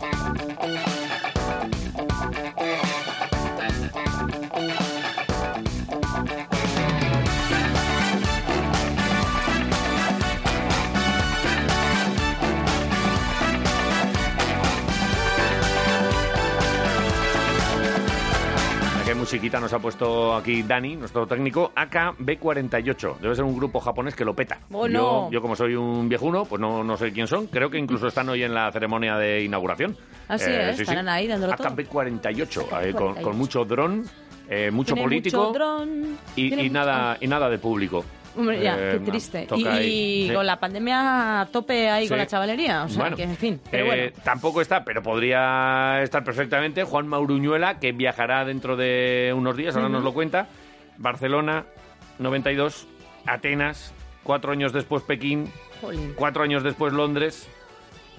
Qué 0.00 1.03
musiquita 19.34 19.58
nos 19.58 19.72
ha 19.72 19.80
puesto 19.80 20.32
aquí 20.36 20.62
Dani, 20.62 20.94
nuestro 20.94 21.26
técnico, 21.26 21.72
AKB48. 21.74 23.18
Debe 23.18 23.34
ser 23.34 23.42
un 23.44 23.56
grupo 23.56 23.80
japonés 23.80 24.14
que 24.14 24.24
lo 24.24 24.32
peta. 24.32 24.60
Oh, 24.70 24.86
yo, 24.86 24.92
no. 24.92 25.30
yo, 25.32 25.42
como 25.42 25.56
soy 25.56 25.74
un 25.74 26.08
viejuno, 26.08 26.44
pues 26.44 26.60
no, 26.60 26.84
no 26.84 26.96
sé 26.96 27.12
quién 27.12 27.26
son. 27.26 27.48
Creo 27.48 27.68
que 27.68 27.76
incluso 27.78 28.06
están 28.06 28.28
hoy 28.28 28.44
en 28.44 28.54
la 28.54 28.70
ceremonia 28.70 29.16
de 29.16 29.42
inauguración. 29.42 29.96
Así 30.28 30.48
es, 30.52 30.78
estarán 30.78 31.08
ahí 31.08 31.26
dándolo 31.26 31.56
todo. 31.56 31.68
AKB48, 31.68 32.82
eh, 32.84 32.92
con, 32.92 33.14
con 33.16 33.36
mucho 33.36 33.64
dron, 33.64 34.04
eh, 34.48 34.70
mucho 34.70 34.94
Tiene 34.94 35.08
político 35.08 35.38
mucho 35.48 35.52
dron, 35.52 36.16
y, 36.36 36.48
tiene 36.48 36.62
y 36.62 36.68
mucho- 36.68 36.78
nada, 36.78 37.18
y 37.20 37.26
nada 37.26 37.48
de 37.50 37.58
público. 37.58 38.04
Hombre, 38.36 38.60
ya, 38.62 38.76
Eh, 38.76 38.90
qué 39.04 39.10
triste. 39.10 39.46
Y, 39.54 39.66
ahí, 39.66 40.22
y 40.24 40.28
sí. 40.28 40.34
con 40.34 40.46
la 40.46 40.58
pandemia 40.58 41.40
a 41.42 41.46
tope 41.46 41.88
ahí 41.88 42.08
con 42.08 42.18
la 42.18 42.26
chavalería. 42.26 42.84
O 42.84 42.88
sea, 42.88 43.00
Bueno, 43.02 43.16
que 43.16 43.22
en 43.22 43.36
fin. 43.36 43.60
Pero 43.70 43.84
eh, 43.84 43.86
bueno. 43.86 44.22
Tampoco 44.24 44.60
está, 44.60 44.84
pero 44.84 45.02
podría 45.02 46.02
estar 46.02 46.24
perfectamente 46.24 46.84
Juan 46.84 47.06
Mauruñuela, 47.06 47.78
que 47.78 47.92
viajará 47.92 48.44
dentro 48.44 48.76
de 48.76 49.32
unos 49.36 49.56
días, 49.56 49.76
ahora 49.76 49.88
nos 49.88 50.02
lo 50.02 50.12
cuenta. 50.12 50.48
Barcelona, 50.98 51.64
92, 52.18 52.86
Atenas, 53.26 53.92
cuatro 54.22 54.52
años 54.52 54.72
después 54.72 55.02
Pekín, 55.02 55.50
Jolín. 55.80 56.14
cuatro 56.16 56.42
años 56.42 56.62
después 56.62 56.92
Londres. 56.92 57.48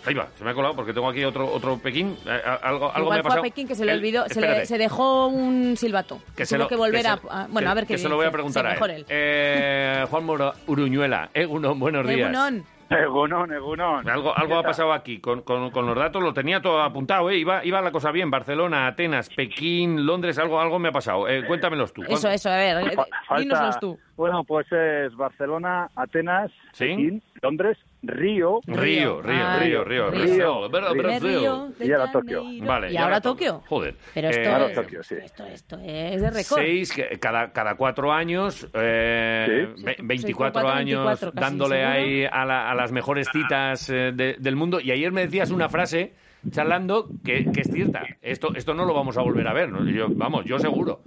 Ahí 0.06 0.14
va, 0.14 0.28
se 0.36 0.44
me 0.44 0.52
ha 0.52 0.54
colado 0.54 0.76
porque 0.76 0.94
tengo 0.94 1.10
aquí 1.10 1.24
otro 1.24 1.52
otro 1.52 1.78
Pekín. 1.78 2.16
Eh, 2.26 2.42
algo 2.64 2.92
algo 2.94 3.10
me 3.10 3.16
ha 3.16 3.22
fue 3.22 3.24
pasado. 3.24 3.40
a 3.42 3.44
Pekín 3.44 3.68
que 3.68 3.76
se 3.76 3.86
le 3.86 3.92
El- 3.94 4.00
olvidó, 4.00 4.26
se, 4.28 4.42
le, 4.42 4.66
se 4.66 4.78
dejó 4.78 5.28
un 5.28 5.76
silbato. 5.78 6.20
que 6.36 6.46
se 6.46 6.56
Tuvo 6.56 6.64
lo- 6.66 6.70
que 6.70 6.76
volver 6.76 7.02
que 7.02 7.08
a, 7.08 7.18
se- 7.18 7.28
a- 7.30 7.48
Bueno, 7.50 7.60
que- 7.68 7.72
a 7.72 7.74
ver 7.74 7.86
qué 7.88 7.94
que 7.94 7.98
se 7.98 8.10
lo 8.10 8.16
voy 8.16 8.24
a 8.26 8.28
dice. 8.28 8.34
preguntar 8.34 8.64
Sí, 8.64 8.68
a 8.68 8.74
mejor 8.74 8.90
él. 8.92 9.06
Eh, 9.10 10.06
Juan 10.10 10.26
Mora- 10.26 10.54
Uruñuela, 10.68 11.30
Egunon, 11.34 11.80
buenos 11.80 12.06
días. 12.08 12.30
Egunon. 12.30 12.64
Egunon, 12.88 13.52
Egunon. 13.52 14.08
Algo, 14.08 14.38
algo 14.38 14.60
ha 14.60 14.64
pasado 14.64 14.94
aquí 14.94 15.18
con, 15.20 15.42
con- 15.42 15.72
con 15.72 15.88
los 15.88 15.96
datos, 15.98 16.22
lo 16.22 16.36
tenía 16.36 16.62
todo 16.62 16.84
apuntado, 16.84 17.32
¿eh? 17.32 17.38
iba, 17.38 17.66
iba 17.66 17.82
la 17.82 17.90
cosa 17.92 18.12
bien. 18.12 18.30
Barcelona, 18.30 18.86
Atenas, 18.86 19.28
Pekín, 19.30 20.06
Londres, 20.06 20.38
algo, 20.38 20.62
algo 20.62 20.78
me 20.78 20.90
ha 20.90 20.92
pasado. 20.92 21.28
Eh, 21.28 21.44
cuéntamelos 21.48 21.92
tú. 21.94 22.04
Eso, 22.08 22.30
eso, 22.30 22.48
a 22.50 22.58
ver, 22.58 22.78
eh, 22.88 22.96
falta- 22.96 23.42
dínoslos 23.42 23.80
tú. 23.80 24.00
Bueno, 24.16 24.44
pues 24.44 24.68
es 24.72 25.16
Barcelona, 25.16 25.90
Atenas, 25.96 26.52
¿Sí? 26.74 26.86
Pekín, 26.86 27.24
Londres, 27.42 27.76
Río. 28.08 28.60
Río, 28.66 29.22
Río, 29.22 29.36
Ah, 29.46 29.60
Río, 29.62 29.84
Río, 29.84 30.10
Río. 30.10 30.70
Río. 30.70 30.70
Brasil. 30.70 31.40
Y 31.80 31.92
ahora 31.92 32.12
Tokio. 32.12 32.44
Vale, 32.62 32.92
y 32.92 32.98
ahora 32.98 33.22
Tokio. 33.22 33.62
Joder. 33.68 33.96
Pero 34.14 34.30
esto, 34.30 34.42
Eh, 34.42 34.48
Ahora 34.48 34.66
es, 34.68 34.76
Tokio, 34.76 35.04
sí. 35.04 35.16
esto, 35.24 35.46
esto 35.46 35.78
es 35.84 36.22
de 36.22 36.30
récord. 36.32 36.60
Seis, 36.62 36.92
que 36.94 37.20
cada, 37.20 37.52
cada 37.52 37.76
cuatro 37.76 38.12
años, 38.12 38.68
eh, 38.74 39.46
Sí. 39.76 39.84
ve- 39.84 39.96
Seis, 39.98 40.08
24 40.08 40.62
cuatro, 40.62 40.70
años 40.70 41.00
24 41.06 41.32
casi, 41.32 41.42
dándole 41.46 41.76
seguro. 41.78 41.92
ahí 41.92 42.26
a, 42.32 42.46
la- 42.46 42.72
a 42.72 42.76
las 42.76 42.92
mejores 42.92 43.28
citas 43.32 43.90
eh, 43.90 44.12
de- 44.14 44.36
del 44.40 44.56
mundo. 44.56 44.80
Y 44.80 44.92
ayer 44.92 45.12
me 45.12 45.22
decías 45.22 45.52
una 45.52 45.70
frase, 45.70 46.14
charlando, 46.52 47.10
que, 47.24 47.52
que 47.52 47.62
es 47.62 47.72
cierta. 47.72 48.04
Esto, 48.22 48.54
esto 48.56 48.74
no 48.74 48.86
lo 48.86 48.94
vamos 48.94 49.18
a 49.18 49.22
volver 49.22 49.48
a 49.48 49.54
ver. 49.54 49.70
¿no? 49.70 49.84
Yo, 49.90 50.08
vamos, 50.10 50.46
yo 50.46 50.60
seguro. 50.60 51.02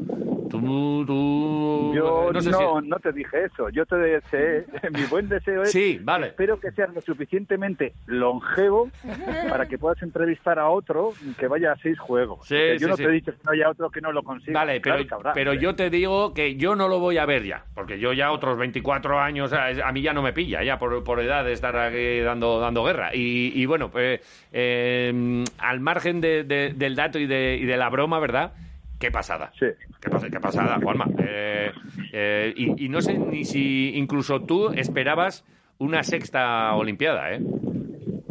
Tú, 0.50 1.04
tú... 1.06 1.92
Yo 1.94 2.30
no, 2.32 2.40
sé 2.40 2.52
si- 2.52 2.86
no 2.88 2.98
te 2.98 3.12
dije 3.12 3.44
eso. 3.44 3.68
Yo 3.70 3.84
te 3.86 3.96
deseé, 3.96 4.64
mi 4.92 5.04
buen 5.04 5.28
deseo 5.28 5.62
es. 5.62 5.72
Sí, 5.72 5.98
vale. 6.02 6.28
Espero 6.28 6.58
que 6.60 6.70
seas 6.72 6.92
lo 6.94 7.00
suficientemente 7.02 7.94
longevo 8.06 8.90
para 9.48 9.66
que 9.66 9.78
puedas 9.78 10.02
entrevistar 10.02 10.58
a 10.58 10.68
otro 10.68 11.12
que 11.38 11.46
vaya 11.48 11.72
a 11.72 11.76
seis 11.76 11.98
juegos. 11.98 12.46
Sí, 12.46 12.56
yo 12.78 12.88
no 12.88 12.96
sí. 12.96 13.02
te 13.04 13.08
he 13.08 13.12
dicho 13.12 13.32
que 13.32 13.38
no 13.44 13.52
haya 13.52 13.68
otro 13.70 13.90
que 13.90 14.00
no 14.00 14.12
lo 14.12 14.22
consiga. 14.22 14.60
Vale, 14.60 14.80
pero, 14.80 14.94
Claro 14.96 15.08
que 15.08 15.14
habrá. 15.14 15.32
pero 15.32 15.54
yo 15.54 15.74
te 15.74 15.90
digo 15.90 16.32
que 16.34 16.56
yo 16.56 16.74
no 16.76 16.88
lo 16.88 16.98
voy 16.98 17.18
a 17.18 17.26
ver 17.26 17.44
ya, 17.44 17.64
porque 17.74 17.98
yo 17.98 18.12
ya 18.12 18.32
otros 18.32 18.58
24 18.58 19.18
años, 19.20 19.52
a, 19.52 19.66
a 19.86 19.92
mí 19.92 20.02
ya 20.02 20.12
no 20.12 20.22
me 20.22 20.32
pilla, 20.32 20.62
ya 20.62 20.78
por, 20.78 21.02
por 21.04 21.20
edad 21.20 21.44
de 21.44 21.52
estar 21.52 21.76
aquí 21.76 22.20
dando, 22.20 22.60
dando 22.60 22.84
guerra. 22.84 23.10
Y, 23.14 23.52
y 23.54 23.66
bueno, 23.66 23.90
pues 23.90 24.20
eh, 24.52 25.44
al 25.58 25.80
margen 25.80 26.20
de- 26.20 26.44
de- 26.44 26.72
del 26.74 26.94
dato 26.96 27.18
y 27.18 27.26
de, 27.26 27.58
y 27.60 27.66
de 27.66 27.76
la 27.76 27.88
broma, 27.90 28.18
¿verdad? 28.18 28.52
Qué 28.98 29.10
pasada. 29.10 29.50
Sí. 29.58 29.66
Qué, 30.00 30.10
pas- 30.10 30.30
qué 30.30 30.40
pasada, 30.40 30.78
Juanma. 30.82 31.06
Eh, 31.18 31.70
eh, 32.12 32.52
y, 32.56 32.86
y 32.86 32.88
no 32.88 33.00
sé 33.00 33.16
ni 33.18 33.44
si 33.44 33.96
incluso 33.96 34.40
tú 34.42 34.70
esperabas 34.70 35.44
una 35.78 36.02
sexta 36.02 36.74
Olimpiada, 36.74 37.32
¿eh? 37.32 37.40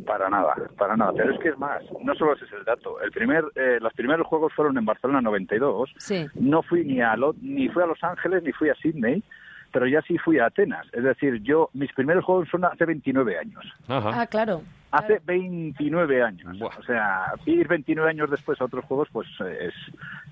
Para 0.05 0.29
nada, 0.29 0.55
para 0.77 0.95
nada. 0.97 1.11
Pero 1.15 1.33
es 1.33 1.39
que 1.39 1.49
es 1.49 1.57
más, 1.57 1.81
no 2.03 2.15
solo 2.15 2.33
ese 2.33 2.45
es 2.45 2.53
el 2.53 2.63
dato. 2.63 2.99
El 3.01 3.11
primer, 3.11 3.43
eh, 3.55 3.77
los 3.81 3.93
primeros 3.93 4.25
juegos 4.27 4.53
fueron 4.53 4.77
en 4.77 4.85
Barcelona 4.85 5.21
92. 5.21 5.93
Sí. 5.97 6.25
No 6.35 6.61
fui 6.63 6.83
ni 6.85 7.01
a 7.01 7.15
Lo- 7.15 7.35
ni 7.41 7.67
fui 7.69 7.83
a 7.83 7.87
Los 7.87 8.03
Ángeles 8.03 8.43
ni 8.43 8.51
fui 8.53 8.69
a 8.69 8.75
Sydney, 8.75 9.21
pero 9.71 9.85
ya 9.87 10.01
sí 10.01 10.17
fui 10.17 10.39
a 10.39 10.45
Atenas. 10.47 10.87
Es 10.93 11.03
decir, 11.03 11.41
yo 11.43 11.69
mis 11.73 11.91
primeros 11.93 12.23
juegos 12.25 12.47
son 12.49 12.63
hace 12.65 12.85
29 12.85 13.37
años. 13.37 13.63
Ajá. 13.87 14.21
Ah, 14.21 14.27
claro. 14.27 14.61
Hace 14.91 15.19
29 15.25 16.23
años. 16.23 16.57
Buah. 16.57 16.77
O 16.79 16.83
sea, 16.83 17.33
ir 17.45 17.67
29 17.67 18.09
años 18.09 18.31
después 18.31 18.59
a 18.61 18.65
otros 18.65 18.85
juegos, 18.85 19.09
pues 19.11 19.27
es, 19.59 19.73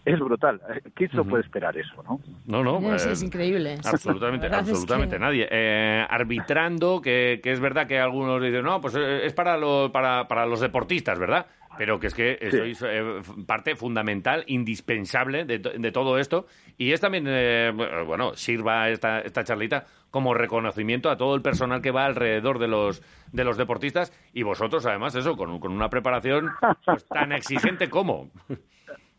es 0.05 0.19
brutal. 0.19 0.61
¿Quién 0.93 1.09
se 1.11 1.17
lo 1.17 1.25
puede 1.25 1.43
esperar 1.43 1.77
eso, 1.77 2.01
no? 2.03 2.21
No, 2.45 2.63
no. 2.63 2.95
Es, 2.95 3.05
eh, 3.05 3.11
es 3.11 3.21
increíble. 3.23 3.75
Absolutamente, 3.83 4.47
es 4.47 4.53
absolutamente 4.53 5.15
que- 5.17 5.19
nadie. 5.19 5.47
Eh, 5.51 6.05
arbitrando, 6.09 7.01
que, 7.01 7.41
que 7.43 7.51
es 7.51 7.59
verdad 7.59 7.85
que 7.85 7.99
algunos 7.99 8.41
dicen, 8.41 8.63
no, 8.63 8.79
pues 8.79 8.95
eh, 8.95 9.25
es 9.25 9.33
para, 9.33 9.57
lo- 9.57 9.91
para, 9.91 10.27
para 10.27 10.45
los 10.45 10.61
deportistas, 10.61 11.19
¿verdad? 11.19 11.45
Pero 11.77 11.99
que 11.99 12.07
es 12.07 12.13
que 12.13 12.37
Sí. 12.51 12.57
sois 12.57 12.83
eh, 12.87 13.21
parte 13.45 13.75
fundamental, 13.75 14.43
indispensable 14.47 15.45
de, 15.45 15.59
de 15.59 15.91
todo 15.91 16.17
esto. 16.17 16.45
Y 16.77 16.91
es 16.93 17.01
también, 17.01 17.25
eh, 17.27 17.71
bueno, 18.05 18.35
sirva 18.35 18.89
esta, 18.89 19.19
esta 19.21 19.43
charlita 19.43 19.85
como 20.11 20.33
reconocimiento 20.33 21.09
a 21.09 21.17
todo 21.17 21.35
el 21.35 21.41
personal 21.41 21.81
que 21.81 21.91
va 21.91 22.05
alrededor 22.05 22.59
de 22.59 22.67
los, 22.69 23.01
de 23.33 23.43
los 23.43 23.57
deportistas 23.57 24.13
y 24.33 24.43
vosotros, 24.43 24.85
además, 24.85 25.15
eso, 25.15 25.35
con, 25.35 25.59
con 25.59 25.71
una 25.73 25.89
preparación 25.89 26.51
pues, 26.85 27.05
tan 27.07 27.31
exigente 27.33 27.89
como. 27.89 28.29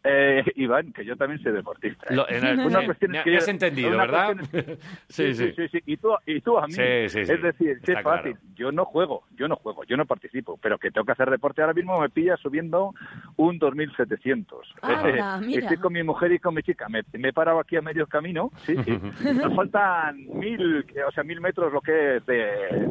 Eh, 0.08 0.44
Iván, 0.56 0.92
que 0.92 1.04
yo 1.04 1.16
también 1.16 1.42
soy 1.42 1.52
deportista. 1.52 2.06
¿eh? 2.08 2.16
Lo- 2.16 2.28
en 2.28 2.44
el- 2.44 2.60
Una 2.60 2.82
eh, 2.82 2.86
cuestión 2.86 3.10
me, 3.12 3.18
es 3.18 3.24
que 3.24 3.30
me 3.30 3.36
yo- 3.36 3.42
has 3.42 3.48
entendido, 3.48 3.88
una 3.88 3.98
¿verdad? 4.06 4.36
sí, 5.08 5.34
sí. 5.34 5.52
sí, 5.56 5.68
sí. 5.68 5.78
Y 5.86 5.96
tú, 5.96 6.10
y 6.26 6.40
tú 6.40 6.58
a 6.58 6.66
mí. 6.66 6.72
Sí, 6.72 6.82
sí, 7.08 7.24
sí. 7.26 7.32
Es 7.32 7.42
decir, 7.42 7.80
es 7.82 8.02
fácil. 8.02 8.32
claro. 8.32 8.38
Yo 8.54 8.72
no 8.72 8.84
juego, 8.84 9.24
yo 9.36 9.48
no 9.48 9.56
juego, 9.56 9.84
yo 9.84 9.96
no 9.96 10.06
participo, 10.06 10.58
pero 10.62 10.78
que 10.78 10.90
tengo 10.90 11.04
que 11.04 11.12
hacer 11.12 11.30
deporte 11.30 11.60
ahora 11.60 11.74
mismo 11.74 12.00
me 12.00 12.08
pilla 12.08 12.36
subiendo 12.38 12.94
un 13.36 13.58
2700. 13.58 14.74
Anda, 14.82 15.38
mira. 15.40 15.60
Estoy 15.62 15.76
con 15.78 15.92
mi 15.92 16.02
mujer 16.02 16.32
y 16.32 16.38
con 16.38 16.54
mi 16.54 16.62
chica. 16.62 16.88
Me, 16.88 17.02
me 17.12 17.28
he 17.28 17.32
parado 17.32 17.60
aquí 17.60 17.76
a 17.76 17.82
medio 17.82 18.06
camino. 18.06 18.50
Sí, 18.64 18.76
sí. 18.84 18.98
Nos 19.34 19.54
faltan 19.54 20.16
mil, 20.34 20.84
eh, 20.94 21.04
o 21.06 21.10
sea, 21.12 21.24
mil 21.24 21.40
metros 21.40 21.72
lo 21.72 21.80
que 21.80 22.16
es 22.16 22.26
de 22.26 22.86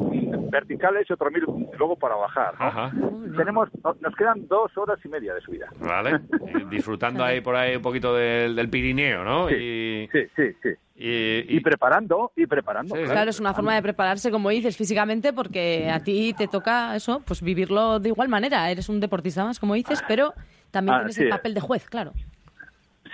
verticales 0.51 1.09
y 1.09 1.13
otro 1.13 1.31
mil 1.31 1.43
luego 1.77 1.95
para 1.97 2.15
bajar. 2.15 2.53
¿no? 2.59 2.65
Ajá. 2.65 2.91
Tenemos, 3.35 3.69
nos 4.01 4.15
quedan 4.15 4.47
dos 4.47 4.75
horas 4.77 4.99
y 5.03 5.09
media 5.09 5.33
de 5.33 5.41
subida. 5.41 5.67
Vale. 5.79 6.19
Y 6.71 6.79
disfrutando 7.05 7.23
ahí 7.23 7.41
por 7.41 7.55
ahí 7.55 7.75
un 7.75 7.81
poquito 7.81 8.13
del, 8.15 8.55
del 8.55 8.69
Pirineo, 8.69 9.23
¿no? 9.23 9.47
Sí, 9.49 9.55
y, 9.55 10.09
sí, 10.11 10.19
sí, 10.35 10.43
sí. 10.63 10.69
y- 10.97 11.57
Y 11.57 11.59
preparando, 11.59 12.31
y 12.35 12.45
preparando. 12.47 12.95
Sí. 12.95 13.03
Claro, 13.03 13.29
es 13.29 13.39
una 13.39 13.53
forma 13.53 13.75
de 13.75 13.81
prepararse, 13.81 14.31
como 14.31 14.49
dices, 14.49 14.75
físicamente, 14.77 15.33
porque 15.33 15.89
a 15.89 15.99
ti 16.01 16.33
te 16.37 16.47
toca 16.47 16.95
eso, 16.95 17.21
pues 17.25 17.41
vivirlo 17.41 17.99
de 17.99 18.09
igual 18.09 18.29
manera. 18.29 18.69
Eres 18.71 18.89
un 18.89 18.99
deportista 18.99 19.43
más, 19.45 19.59
como 19.59 19.73
dices, 19.75 20.01
pero 20.07 20.33
también 20.71 20.95
Ah, 20.95 20.99
tienes 20.99 21.15
sí. 21.15 21.23
el 21.23 21.29
papel 21.29 21.53
de 21.53 21.61
juez, 21.61 21.85
claro. 21.89 22.13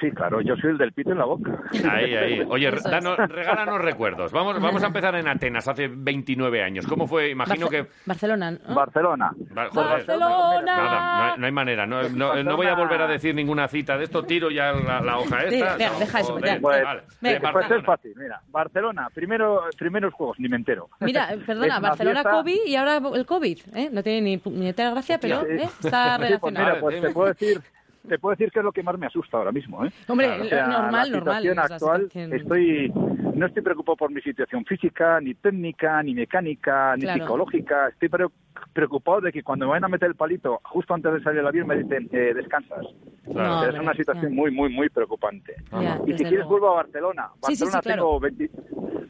Sí, 0.01 0.09
claro, 0.11 0.41
yo 0.41 0.55
soy 0.57 0.71
el 0.71 0.77
del 0.79 0.91
pito 0.93 1.11
en 1.11 1.19
la 1.19 1.25
boca. 1.25 1.51
Ahí, 1.89 2.15
ahí. 2.15 2.41
Oye, 2.49 2.71
danos- 2.71 3.17
regálanos 3.29 3.79
recuerdos. 3.81 4.31
Vamos, 4.31 4.59
vamos 4.59 4.81
a 4.83 4.87
empezar 4.87 5.13
en 5.15 5.27
Atenas, 5.27 5.67
hace 5.67 5.87
29 5.87 6.63
años. 6.63 6.87
¿Cómo 6.87 7.05
fue? 7.07 7.29
Imagino 7.29 7.67
Barce- 7.67 7.69
que... 7.85 7.87
Barcelona, 8.07 8.51
¿no? 8.51 8.73
Barcelona. 8.73 9.31
Joder, 9.71 9.71
Barcelona. 9.73 10.61
Nada, 10.61 11.17
no 11.27 11.33
hay, 11.33 11.39
no 11.39 11.45
hay 11.45 11.51
manera. 11.51 11.85
No, 11.85 12.01
no- 12.09 12.43
no 12.43 12.57
voy 12.57 12.65
a 12.67 12.73
volver 12.73 12.99
a 13.01 13.07
decir 13.07 13.35
ninguna 13.35 13.67
cita 13.67 13.95
de 13.97 14.05
esto. 14.05 14.23
Tiro 14.23 14.49
ya 14.49 14.71
la, 14.71 15.01
la 15.01 15.17
hoja 15.19 15.41
Sí, 15.49 15.55
esta. 15.61 15.77
No, 15.91 15.99
deja 15.99 16.19
eso, 16.19 16.39
ya. 16.39 16.57
Pues, 16.59 16.83
vale. 16.83 17.01
Pues 17.21 17.41
Barcelona. 17.41 17.77
es 17.79 17.85
fácil, 17.85 18.13
mira. 18.17 18.41
Barcelona, 18.47 19.07
primero, 19.13 19.61
primeros 19.77 20.13
juegos, 20.15 20.39
ni 20.39 20.49
me 20.49 20.57
entero. 20.57 20.89
Mira, 21.01 21.31
eh, 21.33 21.37
perdona, 21.45 21.79
Barcelona 21.79 22.21
fiesta- 22.21 22.31
COVID 22.37 22.59
y 22.65 22.75
ahora 22.75 23.01
el 23.15 23.25
COVID. 23.27 23.59
¿eh? 23.75 23.89
No 23.91 24.01
tiene 24.01 24.21
ni 24.21 24.37
puñetera 24.39 24.89
gracia, 24.91 25.19
pero 25.19 25.41
Sí. 25.41 25.47
¿eh? 25.51 25.63
está 25.63 26.15
Sí, 26.15 26.17
pues 26.17 26.29
relacionado. 26.41 26.65
mira, 26.69 26.79
pues 26.81 27.01
te 27.01 27.09
puedo 27.11 27.27
decir, 27.27 27.61
te 28.07 28.19
puedo 28.19 28.31
decir 28.35 28.51
que 28.51 28.59
es 28.59 28.65
lo 28.65 28.71
que 28.71 28.83
más 28.83 28.97
me 28.97 29.05
asusta 29.07 29.37
ahora 29.37 29.51
mismo, 29.51 29.85
¿eh? 29.85 29.91
Hombre, 30.07 30.27
Claro. 30.27 30.43
O 30.43 30.47
sea, 30.47 30.67
normal, 30.67 30.91
la 31.11 31.17
normal. 31.17 31.41
situación 31.43 31.55
la 31.55 31.63
actual, 31.63 32.01
situación- 32.03 32.33
estoy, 32.33 32.91
no 33.35 33.45
estoy 33.45 33.61
preocupado 33.63 33.95
por 33.95 34.11
mi 34.11 34.21
situación 34.21 34.65
física, 34.65 35.19
ni 35.21 35.33
técnica, 35.35 36.01
ni 36.03 36.13
mecánica, 36.13 36.95
ni 36.95 37.03
Claro. 37.03 37.23
psicológica. 37.23 37.87
Estoy 37.89 38.09
pre- 38.09 38.27
preocupado 38.73 39.21
de 39.21 39.31
que 39.31 39.43
cuando 39.43 39.65
me 39.65 39.71
vayan 39.71 39.85
a 39.85 39.89
meter 39.89 40.09
el 40.09 40.15
palito 40.15 40.59
justo 40.63 40.93
antes 40.93 41.13
de 41.13 41.21
salir 41.21 41.37
del 41.37 41.47
avión 41.47 41.67
me 41.67 41.77
dicen, 41.77 42.09
eh, 42.11 42.33
descansas. 42.35 42.85
Claro. 43.31 43.49
No, 43.49 43.57
O 43.59 43.61
sea, 43.61 43.69
es 43.71 43.79
una 43.79 43.93
situación 43.93 44.29
ya. 44.31 44.35
muy, 44.35 44.51
muy, 44.51 44.69
muy 44.69 44.89
preocupante. 44.89 45.55
Ya, 45.71 45.99
Y 46.05 46.11
si 46.11 46.17
quieres 46.17 46.31
luego. 46.39 46.49
vuelvo 46.49 46.69
a 46.71 46.75
Barcelona. 46.75 47.29
Sí, 47.43 47.55
sí, 47.55 47.65
sí, 47.65 47.71
Barcelona 47.71 47.81
claro. 47.81 48.01
tengo 48.01 48.19
20 48.19 48.49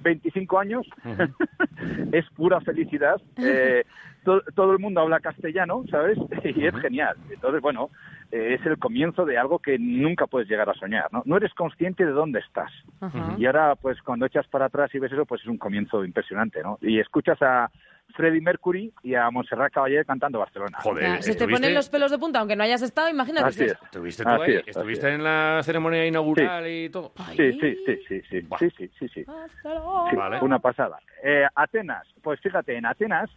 25 0.03 0.57
años, 0.59 0.87
es 2.11 2.25
pura 2.35 2.59
felicidad. 2.61 3.21
Eh, 3.37 3.83
to- 4.23 4.41
todo 4.55 4.71
el 4.73 4.79
mundo 4.79 5.01
habla 5.01 5.19
castellano, 5.19 5.83
¿sabes? 5.89 6.17
Y 6.43 6.65
es 6.65 6.75
genial. 6.75 7.15
Entonces, 7.29 7.61
bueno, 7.61 7.89
eh, 8.31 8.57
es 8.59 8.65
el 8.65 8.77
comienzo 8.77 9.25
de 9.25 9.37
algo 9.37 9.59
que 9.59 9.77
nunca 9.79 10.27
puedes 10.27 10.49
llegar 10.49 10.69
a 10.69 10.73
soñar, 10.73 11.05
¿no? 11.11 11.21
No 11.25 11.37
eres 11.37 11.53
consciente 11.53 12.05
de 12.05 12.11
dónde 12.11 12.39
estás. 12.39 12.71
Ajá. 12.99 13.35
Y 13.37 13.45
ahora, 13.45 13.75
pues 13.75 14.01
cuando 14.01 14.25
echas 14.25 14.47
para 14.47 14.65
atrás 14.65 14.93
y 14.95 14.99
ves 14.99 15.11
eso, 15.11 15.25
pues 15.25 15.41
es 15.41 15.47
un 15.47 15.57
comienzo 15.57 16.03
impresionante, 16.05 16.61
¿no? 16.63 16.77
Y 16.81 16.99
escuchas 16.99 17.41
a 17.41 17.69
Freddie 18.15 18.41
Mercury 18.41 18.91
y 19.03 19.15
a 19.15 19.29
Montserrat 19.31 19.71
Caballé 19.71 20.03
cantando 20.03 20.39
Barcelona. 20.39 20.77
Joder, 20.81 21.03
Ya, 21.03 21.21
se 21.21 21.31
te 21.31 21.37
¿estuviste- 21.43 21.61
ponen 21.61 21.73
los 21.73 21.89
pelos 21.89 22.11
de 22.11 22.17
punta, 22.19 22.39
aunque 22.39 22.55
no 22.57 22.63
hayas 22.63 22.81
estado, 22.81 23.09
imagínate. 23.09 23.47
Así 23.47 23.63
es. 23.65 23.73
¿Estuviste 23.83 24.23
tú 24.23 24.29
Así 24.29 24.41
ahí? 24.51 24.51
es, 24.57 24.61
así 24.61 24.69
¿Estuviste 24.71 25.07
es. 25.07 25.15
en 25.15 25.23
la 25.23 25.61
ceremonia 25.63 26.05
inaugural 26.05 26.67
y 26.67 26.89
todo? 26.89 27.13
Sí, 27.37 27.53
sí, 27.53 27.77
sí, 27.85 27.99
sí, 28.07 28.21
sí, 28.29 28.41
sí, 28.59 28.69
sí, 28.77 28.91
sí, 28.99 29.07
sí. 29.09 29.23
Barcelona. 29.23 30.09
Sí, 30.09 30.15
Vale. 30.17 30.39
una 30.41 30.59
pasada. 30.59 30.99
Eh, 31.23 31.45
Atenas, 31.55 32.05
pues 32.21 32.39
fíjate, 32.41 32.75
en 32.77 32.85
Atenas, 32.85 33.29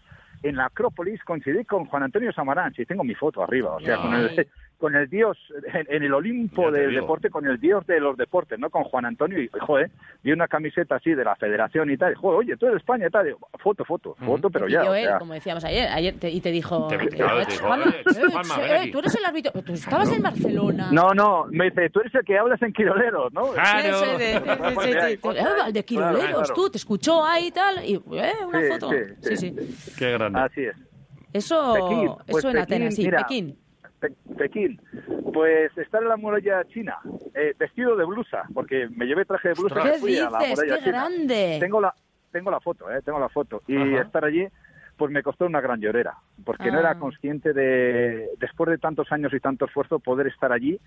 en 0.42 0.56
la 0.56 0.66
Acrópolis, 0.66 1.22
coincidí 1.24 1.64
con 1.64 1.84
Juan 1.86 2.02
Antonio 2.02 2.32
Samaranch 2.32 2.78
y 2.80 2.84
tengo 2.84 3.04
mi 3.04 3.14
foto 3.14 3.42
arriba, 3.42 3.76
o 3.76 3.80
sea, 3.80 3.96
con 3.98 4.12
el. 4.14 4.46
Con 4.78 4.94
el 4.96 5.08
dios, 5.08 5.38
en, 5.72 5.86
en 5.88 6.02
el 6.02 6.12
Olimpo 6.12 6.70
del 6.70 6.90
digo. 6.90 7.02
deporte, 7.02 7.30
con 7.30 7.46
el 7.46 7.58
dios 7.58 7.86
de 7.86 8.00
los 8.00 8.16
deportes, 8.16 8.58
¿no? 8.58 8.68
Con 8.70 8.84
Juan 8.84 9.06
Antonio 9.06 9.40
y, 9.40 9.48
joder, 9.60 9.90
vi 10.22 10.32
una 10.32 10.46
camiseta 10.48 10.96
así 10.96 11.14
de 11.14 11.24
la 11.24 11.36
federación 11.36 11.90
y 11.90 11.96
tal, 11.96 12.12
y, 12.12 12.16
joder, 12.16 12.38
oye, 12.40 12.56
tú 12.56 12.66
eres 12.66 12.74
de 12.74 12.78
España 12.80 13.06
y 13.06 13.10
tal, 13.10 13.24
digo, 13.26 13.38
foto, 13.62 13.84
foto, 13.84 14.14
foto, 14.24 14.50
pero 14.50 14.66
Te 14.66 14.72
ya, 14.72 14.80
pidió 14.80 14.90
o 14.90 14.94
él, 14.94 15.04
sea, 15.06 15.18
como 15.18 15.32
decíamos 15.34 15.64
ayer, 15.64 15.88
ayer 15.90 16.14
te- 16.18 16.30
y 16.30 16.40
te 16.40 16.50
dijo, 16.50 16.88
Te- 16.88 16.96
eh, 16.96 17.08
claro, 17.08 17.44
te 17.46 17.52
dijo, 17.52 17.66
Juanma, 17.66 17.84
"Oye, 17.86 17.96
eh, 18.00 18.02
eh, 18.04 18.68
ven 18.68 18.80
aquí". 18.80 18.90
tú 18.90 18.98
eres 18.98 19.14
el 19.14 19.24
árbitro, 19.24 19.52
tú 19.62 19.72
estabas 19.72 20.12
en 20.12 20.22
Barcelona. 20.22 20.90
no, 20.92 21.14
no, 21.14 21.46
me 21.50 21.64
dice, 21.66 21.88
tú 21.90 22.00
eres 22.00 22.14
el 22.14 22.24
que 22.24 22.36
hablas 22.38 22.60
en 22.60 22.72
Quiroleros, 22.72 23.32
¿no? 23.32 23.52
Claro. 23.52 24.18
Sí, 24.18 24.18
sí, 24.18 24.24
sí, 24.34 24.34
Eh, 25.34 25.72
de 25.72 25.84
Quiroleros, 25.84 26.20
Claro, 26.20 26.38
claro. 26.38 26.54
tú, 26.54 26.70
te 26.70 26.78
escuchó 26.78 27.24
ahí 27.24 27.46
y 27.46 27.50
tal, 27.52 27.84
y 27.84 27.94
eh, 27.94 28.32
una 28.46 28.60
Sí, 28.60 28.68
foto. 28.68 28.90
sí, 29.20 29.36
Sí. 29.36 29.54
Qué 29.96 30.12
grande. 30.12 30.40
Así 30.40 30.64
es. 30.64 30.76
Eso, 31.32 31.72
Pekín, 31.74 32.04
eso 32.08 32.24
pues 32.28 32.44
en 32.44 32.50
Pekín, 32.52 32.62
Atenas, 32.62 32.94
sí, 32.94 33.02
mira, 33.04 33.18
Pekín. 33.26 33.58
Pe- 34.08 34.34
Pekín. 34.36 34.80
Pues 35.32 35.76
estar 35.78 36.02
en 36.02 36.08
la 36.08 36.16
muralla 36.16 36.64
china, 36.64 36.98
eh, 37.34 37.54
vestido 37.58 37.96
de 37.96 38.04
blusa, 38.04 38.42
porque 38.52 38.88
me 38.90 39.06
llevé 39.06 39.24
traje 39.24 39.48
de 39.48 39.54
blusa. 39.54 39.74
Ostras. 39.76 39.86
y 39.88 39.92
¿Qué 39.94 39.98
fui 40.00 40.18
a 40.18 40.30
la 40.30 40.38
muralla 40.40 40.74
¡Qué 40.78 40.84
china. 40.84 40.92
grande! 41.08 41.56
Tengo 41.60 41.80
la, 41.80 41.94
tengo 42.30 42.50
la 42.50 42.60
foto, 42.60 42.90
eh, 42.90 43.00
tengo 43.04 43.18
la 43.18 43.28
foto. 43.28 43.62
Y 43.66 43.76
Ajá. 43.76 44.02
estar 44.02 44.24
allí, 44.24 44.46
pues 44.96 45.10
me 45.10 45.22
costó 45.22 45.46
una 45.46 45.60
gran 45.60 45.80
llorera, 45.80 46.14
porque 46.44 46.70
no 46.70 46.78
Ah. 46.78 46.80
era 46.80 46.94
consciente 46.98 47.52
de, 47.52 48.28
después 48.38 48.70
de 48.70 48.78
tantos 48.78 49.10
años 49.10 49.32
y 49.34 49.40
tanto 49.40 49.64
esfuerzo, 49.64 49.98
poder 49.98 50.26
estar 50.28 50.52
allí, 50.52 50.78